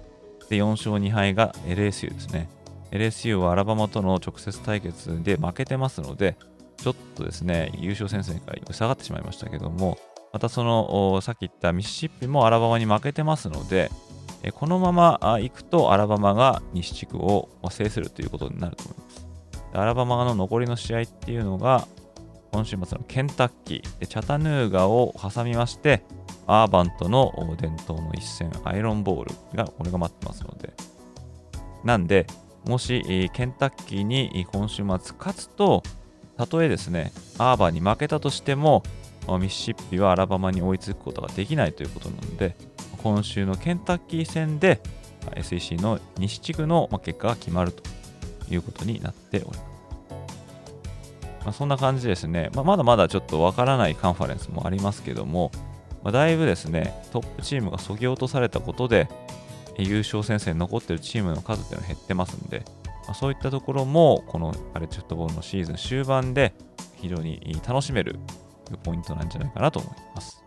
[0.50, 2.48] で、4勝2敗が LSU ですね。
[2.92, 6.38] LSU はアラバマとの直接対決で負けてますので、
[6.78, 9.98] ちょっとですね、優勝戦線から下がってしまいましたけども、
[10.34, 13.90] またその、さっき言ったミシシッピもアラバマに負けてますので、
[14.54, 19.28] このまま行くとアラバマが西地区を制するということになると思います。
[19.74, 21.88] アラバマの残りの試合っていうのが、
[22.52, 26.04] 今週末のケンタッキーでチャタヌーガを挟みまして、
[26.48, 30.74] アーバンとの伝統の一戦、アイロンボールが、これが待ってますので。
[31.84, 32.26] なんで、
[32.66, 35.84] もし、ケンタッキーに今週末勝つと、
[36.38, 38.84] たとえですね、アーバンに負けたとしても、
[39.28, 42.56] ミシシッピはアラバマに追いつくことができないということなので、
[43.06, 44.82] 今週のケンタッキー戦で
[45.36, 47.84] SEC の西地区の結果が決まると
[48.50, 49.60] いうことになっております。
[49.60, 55.52] まあ、そんな感じですね、まあ、まだまだちょっとわからないカンファレンスもありますけども、
[56.04, 59.08] まあ、だいぶですね、トップチームがそぎ落とされたことで、
[59.78, 62.64] 優勝戦線に残ってるチームの数っていうのは減ってますんで、
[63.06, 66.56] まあ、そういったところも、このカレッジフットボールのシーズン終盤で
[66.96, 68.18] 非常に楽しめる
[68.84, 70.45] ポイントなんじゃないかなと思います。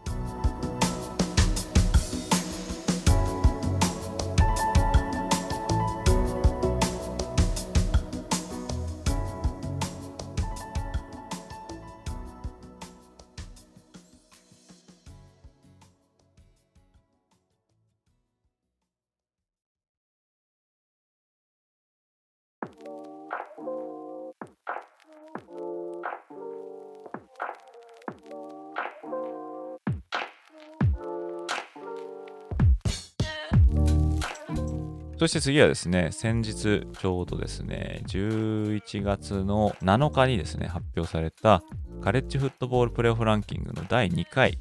[35.29, 41.63] して次はですね、先日ちょうどですね、11月の7日にですね、発表された
[42.03, 44.59] カレッジフットボールプレーオフランキングの第2回、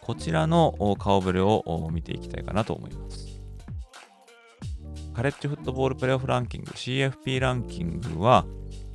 [0.00, 3.40] こちらの顔ぶれを見ていきたいかなと思います。
[5.14, 8.46] カレッジフットボールプレーオフランキング CFP ランキングは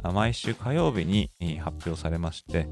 [0.01, 2.67] 毎週火曜日に発表されまして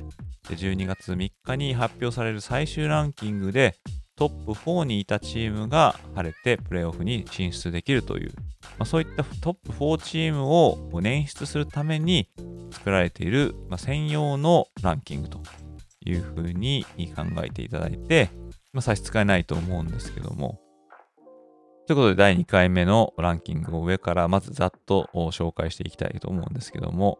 [0.50, 3.76] 12月3日に発表される最終ランキングで
[4.16, 8.34] トップ4にいたチームが晴れてプレーオフに進出できるという、
[8.78, 12.30] まあ、そういったトップ4チームを捻出するために
[12.72, 15.40] 作られている、まあ、専用のランキングと
[16.06, 18.30] いうふうに考えていただいて、
[18.72, 20.60] まあ、差し支えないと思うんですけども。
[21.86, 27.20] ということで第2回目のランキングを上からまずざっと紹介していきたいと思うんですけども、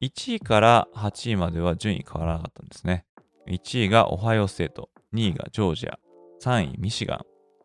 [0.00, 3.04] 1位から8位までは順位変わらなかったんですね。
[3.46, 5.98] 1位がオハイオステート、2位がジョージア、
[6.44, 7.24] 3位ミシガ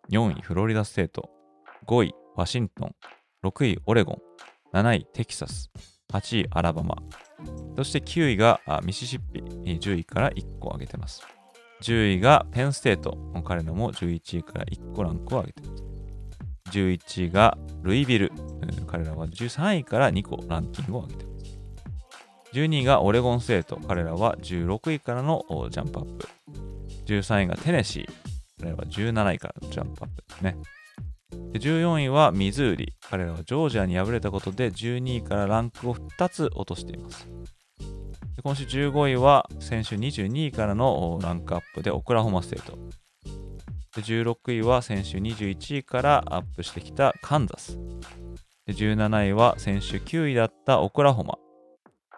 [0.10, 1.30] ン、4位フロリダステート、
[1.86, 2.96] 5位ワシントン、
[3.44, 4.18] 6位オレゴン、
[4.74, 5.70] 7位テキサス、
[6.13, 6.96] 8位アラバマ、
[7.76, 11.22] そして9位がミシシッピ、10位から1個上げてます。
[11.82, 15.84] 10位がペンステート、彼らも11位から1個ランクを上げてます。
[16.72, 18.32] 11位がルイビル、
[18.88, 21.60] 彼らは13位から2個ランキングを上げてます。
[22.54, 26.30] 12位がオレゴンステート、彼らは16位からのジャンプアップ。
[27.08, 28.29] 13位がテネシー、
[28.60, 30.58] 彼らは17位からジャンプアップですね。
[31.54, 32.93] で14位はミズーリ。
[33.02, 37.28] 彼らはジョージアに敗れたことで12位からランクを2つ落としています。
[38.36, 42.78] で今週15位は先週22位からのランクアップでオクラホマステート。
[43.95, 47.78] で16位は先週21位からアップしてきたカンザス。
[48.65, 51.38] で17位は先週9位だったオクラホマ。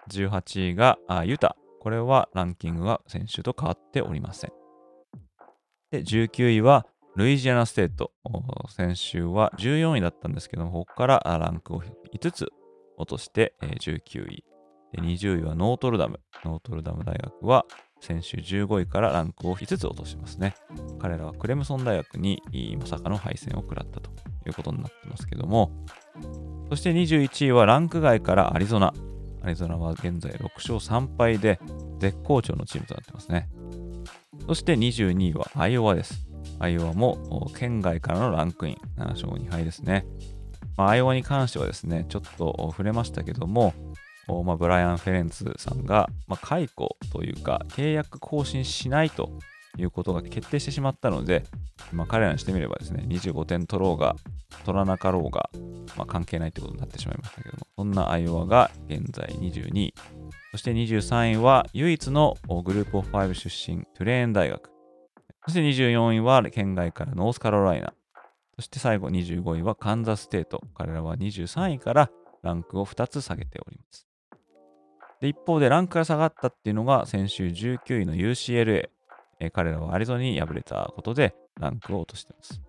[0.10, 1.56] 18位がユタ。
[1.80, 4.61] これはランキングが先週と変わっておりません。
[5.92, 8.12] で、19位はルイジアナステート。
[8.70, 12.48] 先週は14位だったんですけども、ここからランクを5つ
[12.98, 14.46] 落として19位。
[14.94, 16.20] で20位はノートルダム。
[16.46, 17.66] ノートルダム大学は
[18.00, 20.56] 先週15位からランクを5つ落としますね。
[21.00, 22.42] 彼らはクレムソン大学に
[22.80, 24.10] まさかの敗戦を食らったと
[24.48, 25.72] いうことになってますけども、
[26.70, 28.94] そして21位はランク外からアリゾナ。
[29.44, 31.60] アリゾナは現在6勝3敗で
[32.00, 33.50] 絶好調のチームとなってますね。
[34.48, 36.28] そして22位はアイオワです。
[36.60, 40.06] アイオワも県外からのランクイン、7勝2敗ですね。
[40.78, 43.74] まあ、アイオワに関してはですね、ちょっと触れましたけども、
[44.46, 49.32] まあ、ブライアン・フェレンツさんが、まあ、解雇というか、契約更新しないと
[49.78, 51.44] いうことが決定してしまったので、
[51.94, 54.16] まあ、彼らにしてみればですね、25点取ろうが、
[54.66, 55.50] 取らなかろうが、
[55.98, 59.94] まあ、関係ないってことになってしまいましたけども、そんなアイオワが現在22位。
[60.52, 64.70] そして23位は唯一のグループオフ5出身、トゥレーン大学。
[65.46, 67.94] そして24位は県外からノースカロライナ。
[68.56, 70.62] そして最後25位はカンザステート。
[70.76, 72.12] 彼らは23位から
[72.44, 74.08] ランクを2つ下げております。
[75.22, 78.90] で一方でランクが下がったっていうのが先週19位の UCLA。
[79.42, 82.62] えー、彼らはアリゾナに敗れたことでランクを落としています。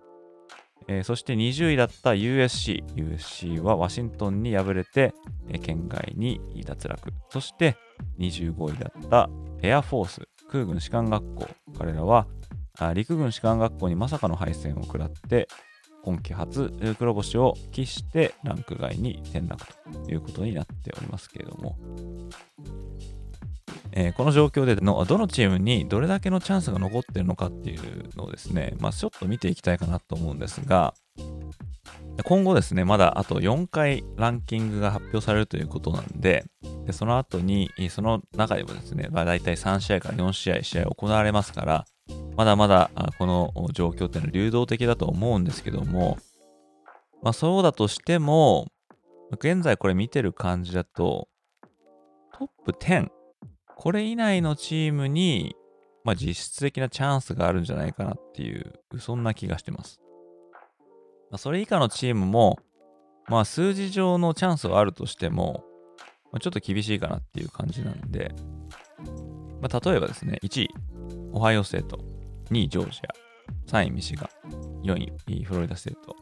[0.88, 2.84] えー、そして20位だった USC。
[2.96, 5.14] USC はワシントンに敗れて、
[5.48, 7.12] えー、県外に脱落。
[7.30, 7.76] そして
[8.18, 9.30] 25位だった
[9.62, 10.22] エアフォース。
[10.50, 11.48] 空軍士官学校。
[11.78, 12.26] 彼らは
[12.94, 15.46] 陸軍士官学校にまさかの敗戦を食らって、
[16.02, 19.64] 今季初黒星を喫してランク外に転落
[20.04, 21.76] ということになっておりますけれども、
[23.92, 30.94] えー、この状況でのどのチームにどれだけのチャンスが残っているのかっていうのをですね、まあ、ちょっと見ていきたいかなと思うんですが、
[32.24, 36.44] 今後ですね、まだあと4回ランキングが発表されるということなんで、
[36.86, 41.84] でその後に、その中でもですね、まあ、大体3試合から4試合試合行われますから、
[42.36, 46.18] まだまだこの状況っていうのは流動的だと思うんですけども、
[47.22, 48.68] まあそうだとしても、
[49.32, 51.28] 現在これ見てる感じだと、
[52.34, 53.08] トップ10、
[53.76, 55.54] これ以内のチームに、
[56.04, 60.00] まあ、実質的なチャンスがあるんじゃないかなっていう、そんな気がしてます。
[61.30, 62.58] まあ、それ以下のチームも、
[63.28, 65.64] まあ数字上のチャンスはあるとしても、
[66.32, 68.34] まあ、ちょっと厳しいかなっていう感じなんで、
[69.60, 70.68] まあ、例えばですね、1位、
[71.32, 71.98] オハイオステート、
[72.50, 73.00] 2位、ジョージ
[73.70, 76.16] ア、3位、ミシガン、4位、フロリダステート、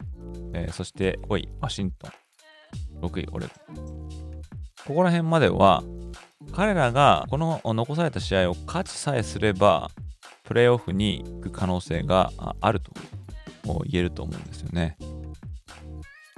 [0.53, 4.09] えー、そして5位、ワシントン、6位、オレゴン。
[4.87, 5.83] ここら辺までは、
[6.53, 9.89] 彼らがこの残された試合を勝ちさえすれば、
[10.43, 12.91] プレーオフに行く可能性があると
[13.85, 14.97] 言えると思うんですよね。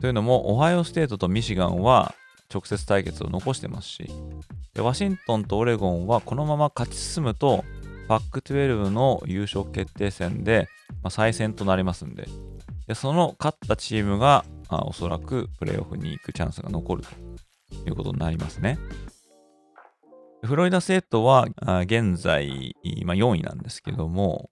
[0.01, 2.13] というのも、オハイオステートとミシガンは
[2.53, 4.09] 直接対決を残してますし、
[4.73, 7.63] でワシントンとオレゴンはこのまま勝ち進むと、
[8.13, 10.67] パック12の優勝決定戦で、
[11.01, 12.27] まあ、再戦となりますんで、
[12.85, 17.09] でその勝ったチームがあおそらくプレーオフに行くチャンスが残ると
[17.89, 18.77] いうことになりますね。
[20.43, 21.47] フロリダセットは
[21.85, 24.51] 現在、まあ、4位なんですけども、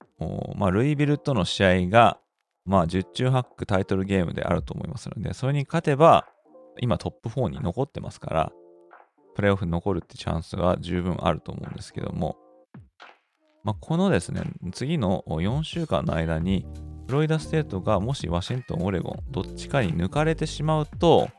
[0.55, 2.17] まあ、ルイビルとの試合が、
[2.65, 6.25] まあ、十中八九タイトルゲームであると思いますので、それに勝てば、
[6.79, 8.51] 今トップ4に残ってますから、
[9.35, 12.37] プレーオフに残るってチャンスが十分あると思うんですけども、
[13.63, 16.65] まあ、このですね、次の4週間の間に、
[17.07, 21.29] フロリダステートがもしワシントン、オレゴン、どっちかに抜かれてしまうと、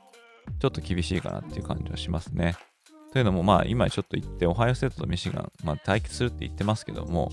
[0.61, 2.56] ちょっと厳しいかなっていう感じはしますね。
[3.12, 7.30] というのも、まあ、今ちょっと言って、オハイオステートとミシガン、まあ、対決するって言ってますけども、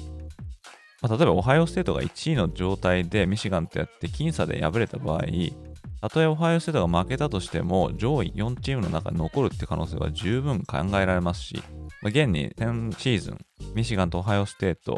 [1.02, 5.22] まあ、例えば、オハイオステートが1位の状態でミシガンとやって僅差で敗れた場合、
[6.02, 11.62] たとえオハイオステートが負けたとしても、上位4チームの中に残るって可能性は十分考えられますし、
[12.04, 13.38] 現に昨シーズン、
[13.76, 14.94] ミシガンとオハイオステート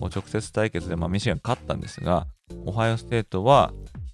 [0.00, 2.26] を直接対決で、まあ、ミシガン勝ったんですが、
[2.64, 3.72] オハイオステートは、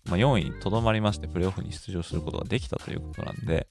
[0.08, 3.66] ま、4位にとどまりまして、プレーオフに出場することができたということなんで、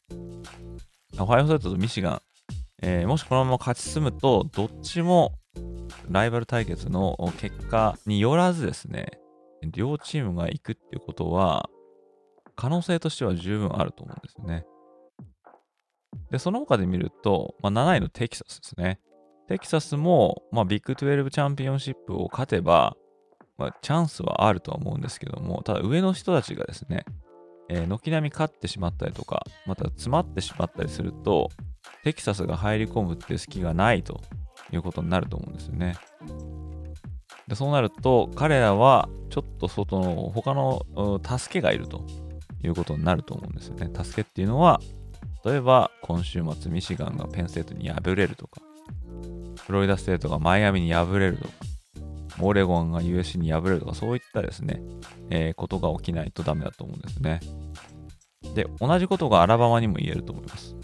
[1.18, 2.22] オハイオステートとミシガン、
[2.84, 5.34] えー、もしこのまま勝ち進むと、どっちも
[6.10, 9.08] ライバル対決の結果によらずですね、
[9.64, 11.70] 両チームが行くっていうことは、
[12.56, 14.66] 可能性としては十分あると思うんですよね。
[16.32, 19.00] で、その他で見ると、まあ、7位のテキサスですね。
[19.48, 22.96] テキサスも、まあ、ビッグ12チャンピオンシップを勝てば、
[23.58, 27.06] まあ、チャンスはあるとは思うんですけども、ただ上の人たちがですね、
[27.70, 31.50] えー、軒並み勝ってしまったりとか、また詰まってしまったりすると、
[32.04, 34.22] テキサスが入り込むっていう隙がないと
[34.72, 35.96] いうことになると思うんですよね。
[37.48, 40.82] でそうなると、彼らはちょっと外の他の
[41.24, 42.06] 助けがいると
[42.64, 43.90] いうことになると思うんですよね。
[43.94, 44.80] 助けっていうのは、
[45.44, 48.62] 例えば今週末ミシガンがペンステートに敗れるとか、
[49.66, 51.54] フロリダステートがマイアミに敗れるとか、
[52.40, 54.82] オレゴンが USC に敗れるとか、そういったですね、
[55.30, 57.40] えー、ことが起きないとダメだと思うんですね。
[58.56, 60.76] で、同じことがアラバマにも言えると思います。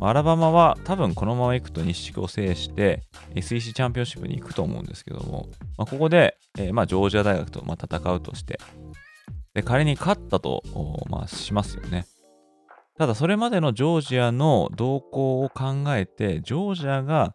[0.00, 3.02] アラバマは多分このまま行くと西地区を制して
[3.34, 8.60] SEC チャンピオンシップに行くと思うんですけども、まあ、ここで、えー、まあジョージア大学とま戦うとして、
[9.58, 10.62] で仮に勝ったと、
[11.10, 12.06] まあ、しますよね。
[12.96, 17.34] ただそれまでのジョージアの動向を考えて、ジョージアが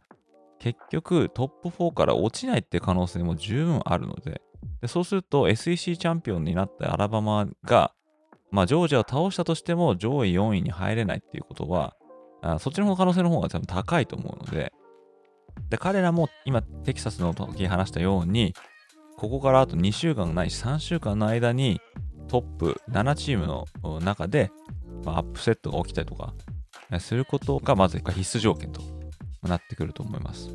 [0.57, 4.41] 結局トップ4から落ちないって可能性も十分あるので、
[4.81, 7.93] でそうすると SEC チャンピオンになったアラバマが、
[8.51, 11.93] まあ、ジョージアを倒したとしても上位4位に入れないっていうことは、
[12.41, 14.71] あそっちの方可能性の方が多分高いと思うので、
[15.69, 18.53] で彼らも今テキサスの時話したように、
[19.17, 21.79] ここからあと2週間ないし3週間の間に
[22.33, 24.51] トップ7チームの中で、
[25.05, 26.33] まあ、アップセットが起きたりとか
[26.99, 28.81] することがまず必須条件と
[29.43, 30.49] なってくると思います。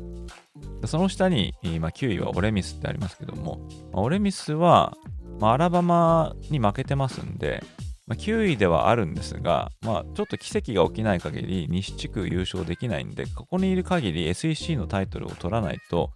[0.87, 4.97] その下に、まあ、9位はオレミスってありますけども、まあ、オレミスは、
[5.39, 7.63] まあ、アラバマに負けてますんで、
[8.07, 16.11] まあ、9位ではあるんですが、まあ、ちょっと奇跡が起きない限り西地区優勝できないんで、ここにいる限り SEC のタイトルを取らないと、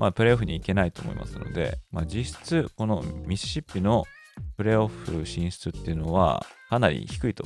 [0.00, 4.04] まあ、プレーオフに行けないと思いますので、まあ、実質、このミシシッピの
[4.56, 7.44] プレーオフ進出っていうのはかなり低いと、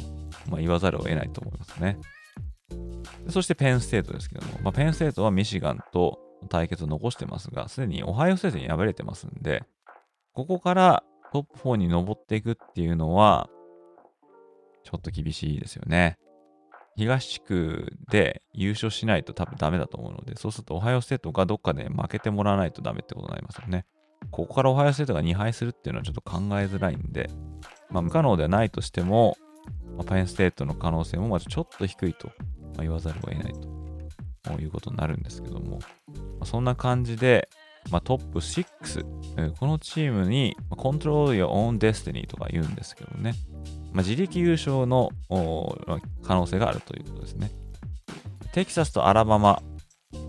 [0.49, 1.99] まあ、言わざるを得ないと思いますね。
[3.29, 6.19] そしてペンステートですけども、まあ、ペンステートはミシガンと
[6.49, 9.65] 対決を残してますが、すでにオハイオステートに敗れてますんで、
[10.33, 13.49] ここからトップ4に登っていくっていうのは、
[14.85, 16.17] ちょっと厳しいですよね。
[16.97, 23.85] 東地区で優勝しないと多分ダメだと思うので、そうするとオハイオステートがどっかで負けてもらわないとダメってことになりますよね。
[24.31, 27.31] ここからオハイオステートが2敗するっていうのはちょっと考えづらいんで、
[27.91, 29.37] まあ、不可能ではないとしても、
[29.97, 32.33] まあ、ペンステートの可能性もまずちょっと低いと、ま
[32.79, 33.53] あ、言わざるを得ない
[34.43, 37.49] ということになるんですけども、まあ、そんな感じで、
[37.91, 43.35] ま、トップ6、このチームに、ま、 control your own destiny とか言うんですけどね、
[43.93, 45.11] ま、自力優勝の
[46.23, 47.51] 可能性があるということですね。
[48.53, 49.63] テキサスとアラバマ、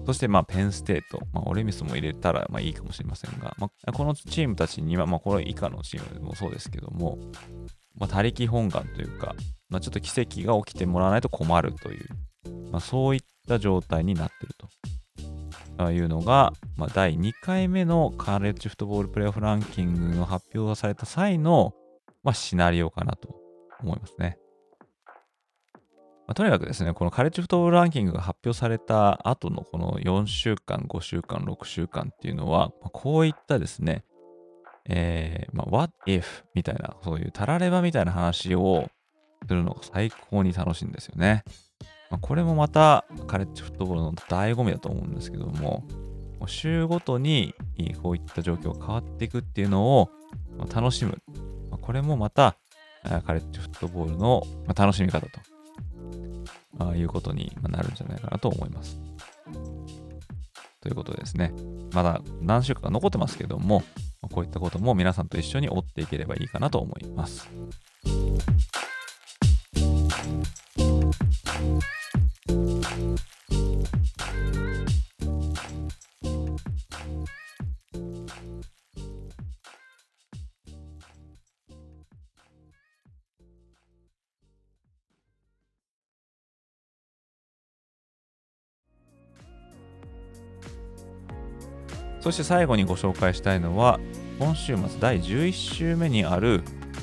[0.05, 7.17] そしてまあペンステート、まあ、オレミスも入れたらまあいいかもしれませんが、まあ、このチームたちには、まあ、これ以下のチームもそうですけども、
[7.95, 9.35] まあ、他力本願というか、
[9.69, 12.07] まあ、ちょっと奇跡が起きてもらわないと困るという、
[12.71, 14.67] まあ、そういった状態になっていると。
[15.91, 21.73] いうのが、まあ、第2回目のカーレッジフットボールプレーオフランキングの発表がされた際の、
[22.21, 23.33] まあ、シナリオかなと
[23.81, 24.37] 思いますね。
[26.29, 34.03] まあ、とにかくですね、このカレッジフットボールランキングが発表された後のこの4週間、5週間、6週間っていうのは、まあ、こういったですね、
[34.87, 36.23] えー、まあ、what if
[36.53, 38.91] みたいな、そういうたらればみたいな話を
[39.47, 41.43] するのが最高に楽しいんですよね。
[42.11, 45.83] まあ、これもまたカレッジフットボールの醍醐味だと思うんですけども、
[46.45, 47.55] 週ごとに
[48.03, 50.11] こういった状況が変わっていくっていうのを
[50.71, 51.17] 楽しむ。
[51.81, 52.55] これもまた
[53.25, 54.43] カレッジフットボールの
[54.75, 55.39] 楽しみ方と
[56.79, 58.99] ああいうことになるんじゃないかなと思います。
[60.81, 61.53] ということでですね、
[61.93, 63.83] まだ何週間か残ってますけども、
[64.31, 67.49] こういったことも皆さんと一緒に追っていければいいかなと思います。
[92.29, 93.99] そして最後にご紹介したいのは、
[94.37, 96.61] 今週末第11週目にある、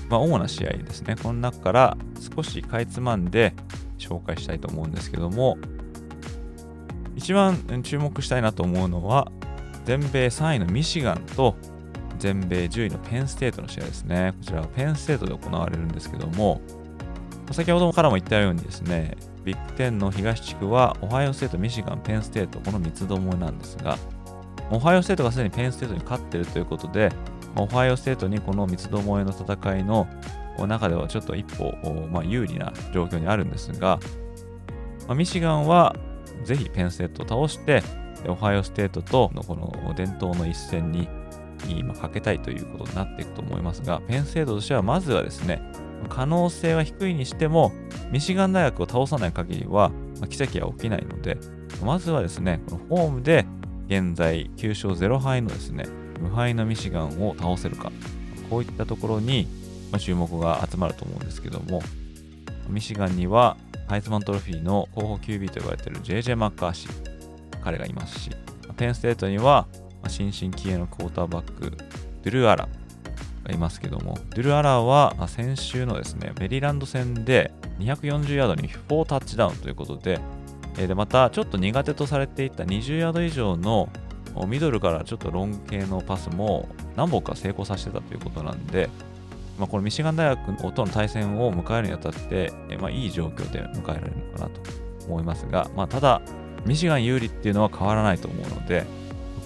[0.08, 1.16] まあ、主な試合ですね。
[1.20, 1.96] この中から
[2.36, 3.52] 少しかいつまんで
[3.98, 5.58] 紹介したいと思うんですけども、
[7.16, 9.32] 一番注目したいなと思うのは、
[9.84, 11.56] 全米3位のミシガンと
[12.20, 14.32] 全米10位のペンステートの試合ですね。
[14.38, 16.60] こちらはペンステートで行われるんですけども、
[17.50, 23.98] 先ほどからも言ったようにですね、ビッグ10の東地区はオハイオステート、ミシガン、ペンステート、この三つどもえなんですが、
[24.70, 27.10] オハイオステートがすでにペンステートに勝ってるということで、
[27.56, 30.06] オハイオステートにこの三つどもえの戦いの
[30.66, 31.72] 中ではちょっと一歩、
[32.10, 33.98] まあ、有利な状況にあるんですが、
[35.06, 35.96] まあ、ミシガンは
[36.44, 37.82] ぜひペンステートを倒して、
[38.28, 41.08] オハイオステートとのこの伝統の一戦に
[41.68, 45.62] 今かけたいということになっていくと思いますが、ペンステートとしてはまずはですね、
[46.08, 47.72] 可能性は低いにしても、
[48.10, 49.90] ミシガン大学を倒さない限りは、
[50.20, 51.38] まあ、奇跡は起きないので、
[51.84, 53.46] まずはですね、このホームで
[53.87, 55.87] 現在9勝0敗のですね、
[56.20, 57.93] 無敗のミシガンを倒せるか、
[58.51, 59.47] こういったところに
[59.99, 61.82] 注目が集まると思うんですけども、
[62.68, 63.57] ミシガンには
[63.87, 68.30] ハイズマントロフィーの候補 QB と呼ばれている JJ マッカーシー、彼がいますし、
[68.76, 69.66] ペンステートには
[70.09, 72.68] 新進気鋭のクォーターバック、ドゥル・アラ
[73.45, 80.18] がいますけども、ドゥル・アラは先週のですね、メリーランド戦で240ヤードに4タッチダウンということで、
[80.76, 83.88] でまたちょっと苦手とされていた20ヤード以上の
[84.46, 88.90] ミドルからちょっとロン系のパスも何本か成功させてたということなんで、
[89.58, 94.60] まあ、このミシガン大学との対戦を迎えるにあたって、まあ、いい状況で迎えられるのかなと
[95.06, 96.20] 思いますが、まあ、ただ、
[96.66, 98.84] ミシガン有利っていうのは変わらないと思うので、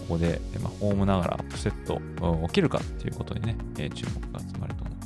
[0.08, 2.00] ここで、ま、ホームながらアップセット
[2.48, 4.96] 起きるかっていうことにね、え、注目が集まると思う。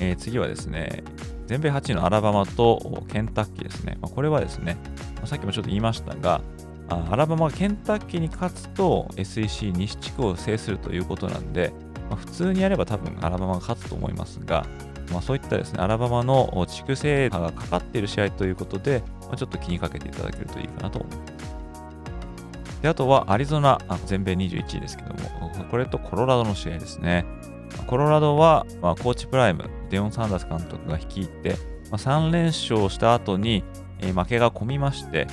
[0.00, 1.04] えー、次はですね、
[1.46, 3.98] 全米8位のアラバマとケンタッキーですね。
[4.00, 4.76] まあ、これはですね、
[5.16, 6.40] まあ、さっきもちょっと言いましたが、
[6.88, 11.72] あアラバマがケンタッキーに勝つと SEC 西地区を制するということなんで、
[12.08, 14.66] まあ、普通にやれば多分アラバマが勝つと思いますが、
[15.10, 21.36] まあ、そういったですね、アラバマの地区制覇がかかっている試合ということで、まあ、ちょっと気にかけていただけるといいかなと思います。
[22.82, 27.24] であとはアリゾナ、全米21位ですけども、これとコロラドの試合ですね。
[27.86, 31.56] コロラドは、まあ、コーチプライム、デオン・サンダース監督が率いて、
[31.90, 33.64] まあ、3連勝した後に、
[34.00, 35.26] えー、負けが込みまして、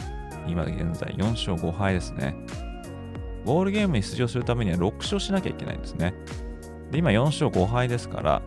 [0.47, 2.35] 今現在4勝5敗ですね。
[3.45, 6.13] ボールゲームに出場するためには6勝しなきゃいけないんですね。
[6.91, 8.41] で今4勝5敗ですから、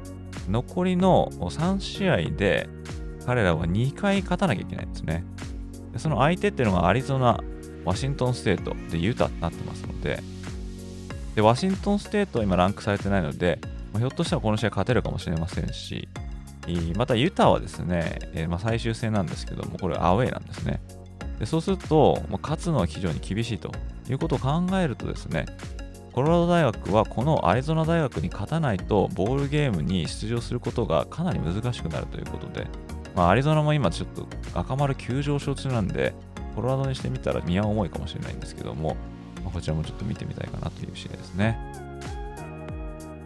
[0.49, 2.68] 残りの3試合で
[3.26, 5.24] 彼らは2回勝たなきゃいけないんですね。
[5.93, 7.41] でその相手っていうのがアリゾナ、
[7.84, 10.22] ワシントンステートでユタになってますので、
[11.34, 13.59] でワシントンステートは今ランクされてないので、
[13.97, 16.07] まあ、ひょっとしたらこの試合勝てるかもしれませんし、
[16.97, 20.81] またユタはですね、えー、まあ最終戦なんですけども、これアウェイなんですね。
[21.39, 23.71] でそうすると、まあ、勝つのは非常に厳しいと
[24.09, 25.47] いうことを考えるとですね、
[26.13, 32.67] コロラド大学はこのアリゾナ大学に勝たないとボールゲームに出場することがかなり難しくなるということで、
[33.15, 36.15] まあ、アリゾナも今ちょっと赤丸急上昇中なんで、
[36.55, 38.97] コロラドにしてみたら宮重いかもしれないんですけども、
[39.43, 41.86] まあ、こちらもちょっと見てみたいかなという試合ですね。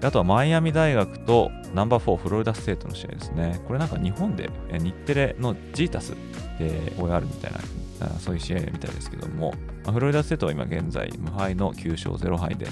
[0.02, 3.60] あとはマイアミ大学とナンバー4フロリダステートの試合ですね。
[3.66, 6.14] これなんか日本で日テレのジータス
[6.58, 7.52] で OR みたい
[8.00, 12.66] な、そういう試合みたいですけども、フロリダステートは今現在無敗の9勝0敗で、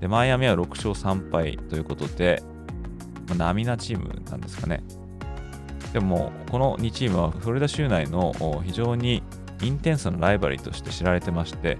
[0.00, 2.42] でマイアミは6勝3敗ということで、
[3.28, 4.82] まあ、並なチームなんですかね。
[5.92, 9.22] でも、この2チームはフロリダ州内の非常に
[9.62, 11.78] インテンスなライバリーとして知られてまして、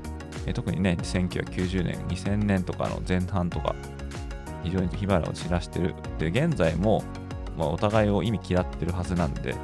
[0.55, 3.75] 特にね、1990年、2000年とかの前半とか、
[4.65, 5.95] 非常に火花を散らしてる。
[6.19, 7.05] で、現在も、
[7.57, 9.55] まあ、お互いを意味嫌ってるはずなんで、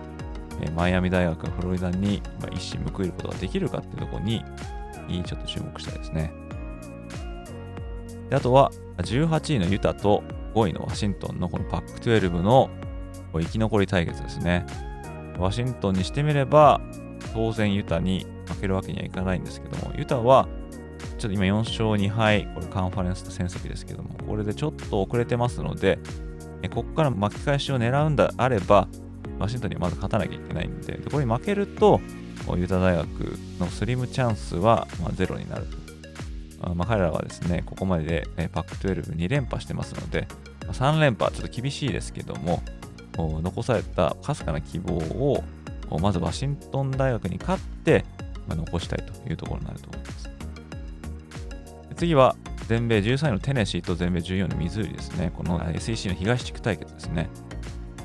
[0.60, 4.44] えー、マイアミ大学がフロリダに、まあ、一矢報いることができるかっていうところに、
[5.24, 6.32] ちょっと注目したいですね。
[8.28, 10.22] であとは、18位のユタと
[10.54, 12.70] 5位のワシントンのこのパック12の
[13.32, 14.66] 生き残り対決ですね。
[15.38, 16.80] ワシントンにしてみれば、
[17.34, 20.48] 当然ユタに負けるわけにはいかないんですけども、ユタは
[21.20, 25.98] ちょっと今4勝2敗、これカンファレンスの戦績ですけども、これでちょっと遅れてますので、
[26.74, 28.88] ここから巻き返しを狙うんだあれば、
[29.38, 32.00] ワシントンにはまず勝たなきゃいけないんで、でこれに負けると、
[32.56, 33.06] ユタ大学
[33.58, 36.74] のスリムチャンスはまゼロになると。
[36.74, 40.26] まあ、彼らはですね、ここまででパック12連覇してますので、
[40.72, 42.62] 3連覇ちょっと厳しいですけども、
[43.16, 45.44] 残されたかすかな希望を、
[46.00, 48.06] まずワシントン大学に勝って、
[48.48, 50.19] 残したいというところになると思います。
[52.00, 52.34] 次は
[52.66, 55.30] 全米13位のテネシーと全米14位のミズーリですね。
[55.36, 57.28] この SEC の東地区対決ですね。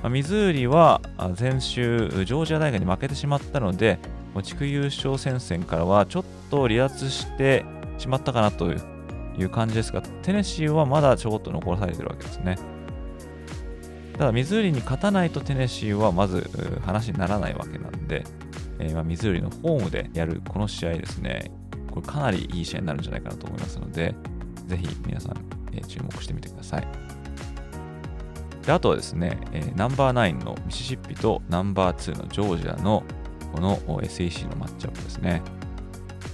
[0.04, 1.00] ま、ミズーリは
[1.40, 3.98] 前週、ジョージア大学に負けてしまったので、
[4.44, 7.64] 地区優勝戦線からはちょっと離脱して
[7.98, 8.76] しまったかなとい
[9.46, 12.58] う感じですが、テネシーはまだちょこっと残されてるわけですね。
[14.18, 16.50] ただ、ミズーリに勝たないとテネシーはまず
[16.86, 18.26] 話にならないわけなんで、
[18.80, 21.50] えー、まミズーリのホームでやるこの試合ですね、
[21.96, 24.14] これかなりいい試合になるんじゃないかなと思いますので、
[24.68, 25.38] ぜひ皆さん、
[25.72, 26.88] え、注目してみてください。
[28.66, 33.04] であとはですね、え、ナンバーナインのミシシッピとナンバー2のジョージアの
[33.54, 35.42] この SEC のマッチアップですね。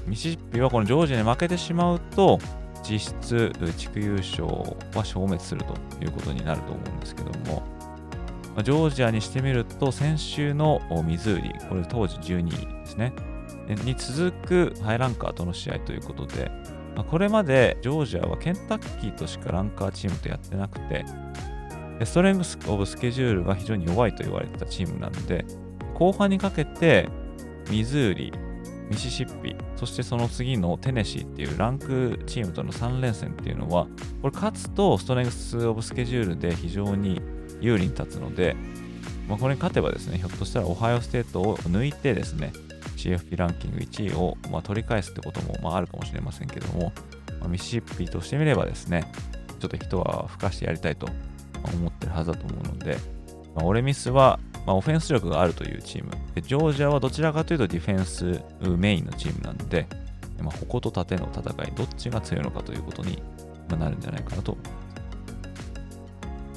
[0.08, 2.40] ミシシッピはこのジョージアに負けてしまうと、
[2.84, 7.62] 実質地区優勝は消滅するということになると思うんですけども、
[8.64, 13.14] ジョージアにしてみると、先週のミズーリ、これ当時12位ですね。
[13.76, 16.52] に続くハイランカーとの試合ということで、
[16.96, 21.06] まあ、これまでジョージアはケンタッキーとしかランカーチームとやってなくて、
[22.06, 25.46] ストレングスオブスケジュールが非常に弱いと言われてたチームなんで、
[25.94, 27.10] 後半にかけて
[27.70, 28.34] ミズーリ、
[28.90, 33.88] ミシシッピ、そしてその次のテネシーっていうランクチームとの3連戦っていうのは、
[34.22, 37.22] これ勝つとストレングス・オブ・スケジュールで非常に
[37.62, 38.56] 有利に立つので、
[39.30, 42.52] まあ、これに勝てばですね、ひょっとしたらオハイオステートを抜いてですね、
[43.10, 46.94] CFP ランキング1位を、まあ、取り返すってことも、まあ、あるかもしれませんけども、
[47.40, 49.12] まあ、ミシシッピとしてみればですね、
[49.60, 51.08] ちょっと人は吹かしてやりたいと
[51.64, 52.98] 思ってるはずだと思うので、
[53.56, 58.42] まあ、オレミスは、まあ、オフェンス力があるというチームで、ジョージアはどちらかというとディフェンス
[58.78, 59.88] メインのチームなので、
[60.42, 63.22] まあ、矛と盾の戦い、どっちが強いのかということに
[63.70, 64.82] なるんじゃないかなと思います。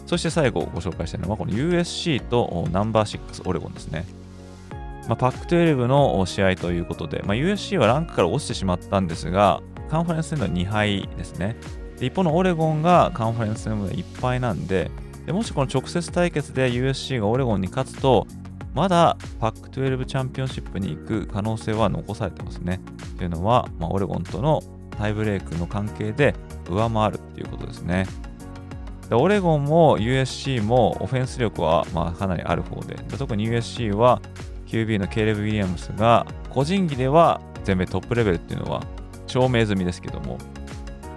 [0.06, 4.04] そして最後ご紹介したいのは、この USC とナンバー6オレゴンですね。
[5.08, 11.56] まあ、パック12の試合ということで、まあ、USC はランクから落ちてしまったんですが、カンファレンス戦では2敗ですね。
[12.00, 14.90] 一方のオレゴンがカンファレンス戦で1敗なんで
[15.26, 18.26] で、もしこの直接対決で USC がオレゴンに勝つと、
[18.74, 22.80] まだパック12チャンピオンシップに行く可能性は残されてますね。
[23.16, 24.62] というのは、まあ、オレゴンとの
[24.98, 26.34] タイブレークの関係で
[26.68, 28.06] 上回るっていうことですね。
[29.08, 34.20] でオレゴンも USC もオフェンス力はまあかなりある方でで、特に USC は
[34.66, 38.82] QB のケーレブ・ウィリアムスが個人技では全米トップレベルっていうのは
[39.26, 40.38] 証明済みですけども、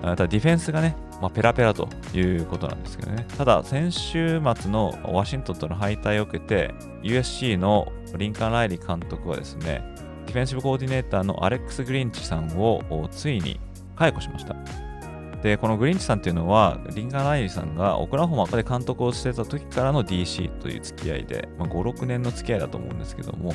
[0.02, 3.26] ただディフェンスがね、まあ、ペラペラということなんですけどね。
[3.38, 9.84] ただ、先週末のワシントンとの敗退を受けて、USC のリンカン・ライリー監督はですね、
[10.26, 13.60] ディフェンシブコーディネーターのアレックス・グリンチさんをついに
[13.96, 14.56] 解雇しました。
[15.44, 23.54] で、このグリンチさんっていうのは、リンカン・ライリーさんがオクラホマで監督をしてた時からの DC という付き合いで、まあ、5、6年の付き合いだと思うんですけども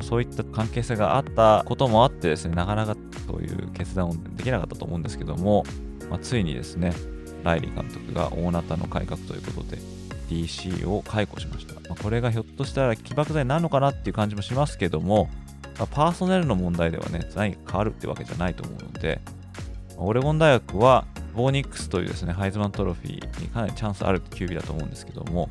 [0.00, 2.96] ま、そういった関係性があったこともあってですね、なかなか
[3.26, 5.64] そういう決断をできなかったと思うんですけども、
[6.08, 6.94] まあ、ついにですね、
[7.44, 9.78] ライリー監督が大なたの改革ということで、
[10.28, 11.74] DC を解雇しました。
[11.88, 15.28] ま、これがひょっとしたら起爆剤なのかなっていう感じもしますけども、
[15.78, 19.20] ま、パーソネルの問題ではね、何か変わるってわけじゃないと思うので、
[19.96, 21.04] オレゴン大学は、
[21.34, 25.48] ボーニックスというですね、ハイズマントロフィーにかなりチャンスある QB だと思うんですけども、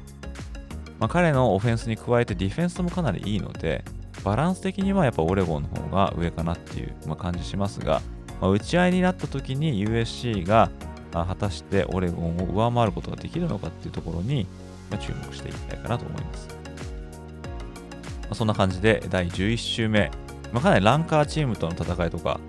[1.00, 3.84] まあ、彼のオフェンスに加えてディフェンスもかなりいいので、
[4.24, 8.02] バランス的にはやっぱオレゴンの方が上かなっていう、ま感じしますが、
[8.42, 10.72] まあ、打ち合いになった時に USC が
[11.12, 14.48] 果たしてオレゴンを上回ることができるのかっていうところに、
[15.00, 16.48] 注目していきたいかなと思います。
[16.50, 20.12] まあ、そんな感じで第11週目、
[20.52, 22.40] まあ、かなりランカーチームとの戦いとか、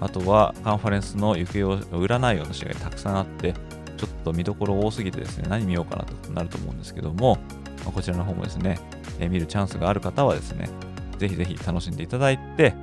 [0.00, 3.52] あとはカンファレンスの行方を占うような試合がたくさんあって、
[3.96, 7.38] ちょっと見どころ多すぎてですね、何見ようかなとなると思うんですけども、
[7.84, 8.78] ま、こちらの方もですね、
[9.18, 10.70] え見るチャンスがある方はですね、
[11.18, 12.74] ぜひぜひ楽しんでいただいて、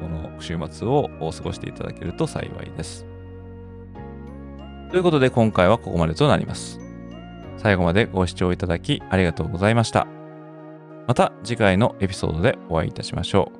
[0.00, 3.06] この週末を過ごしていただけると幸いです。
[4.90, 6.80] ということで今回はここまでとなります。
[7.58, 10.06] 最後までご視聴いただきありがとうございました。
[11.06, 13.52] また次回のエピソードでお会いいたしましょ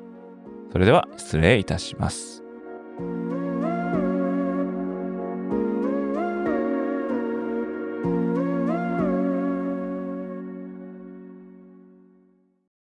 [0.68, 0.72] う。
[0.72, 2.45] それでは失礼いたします。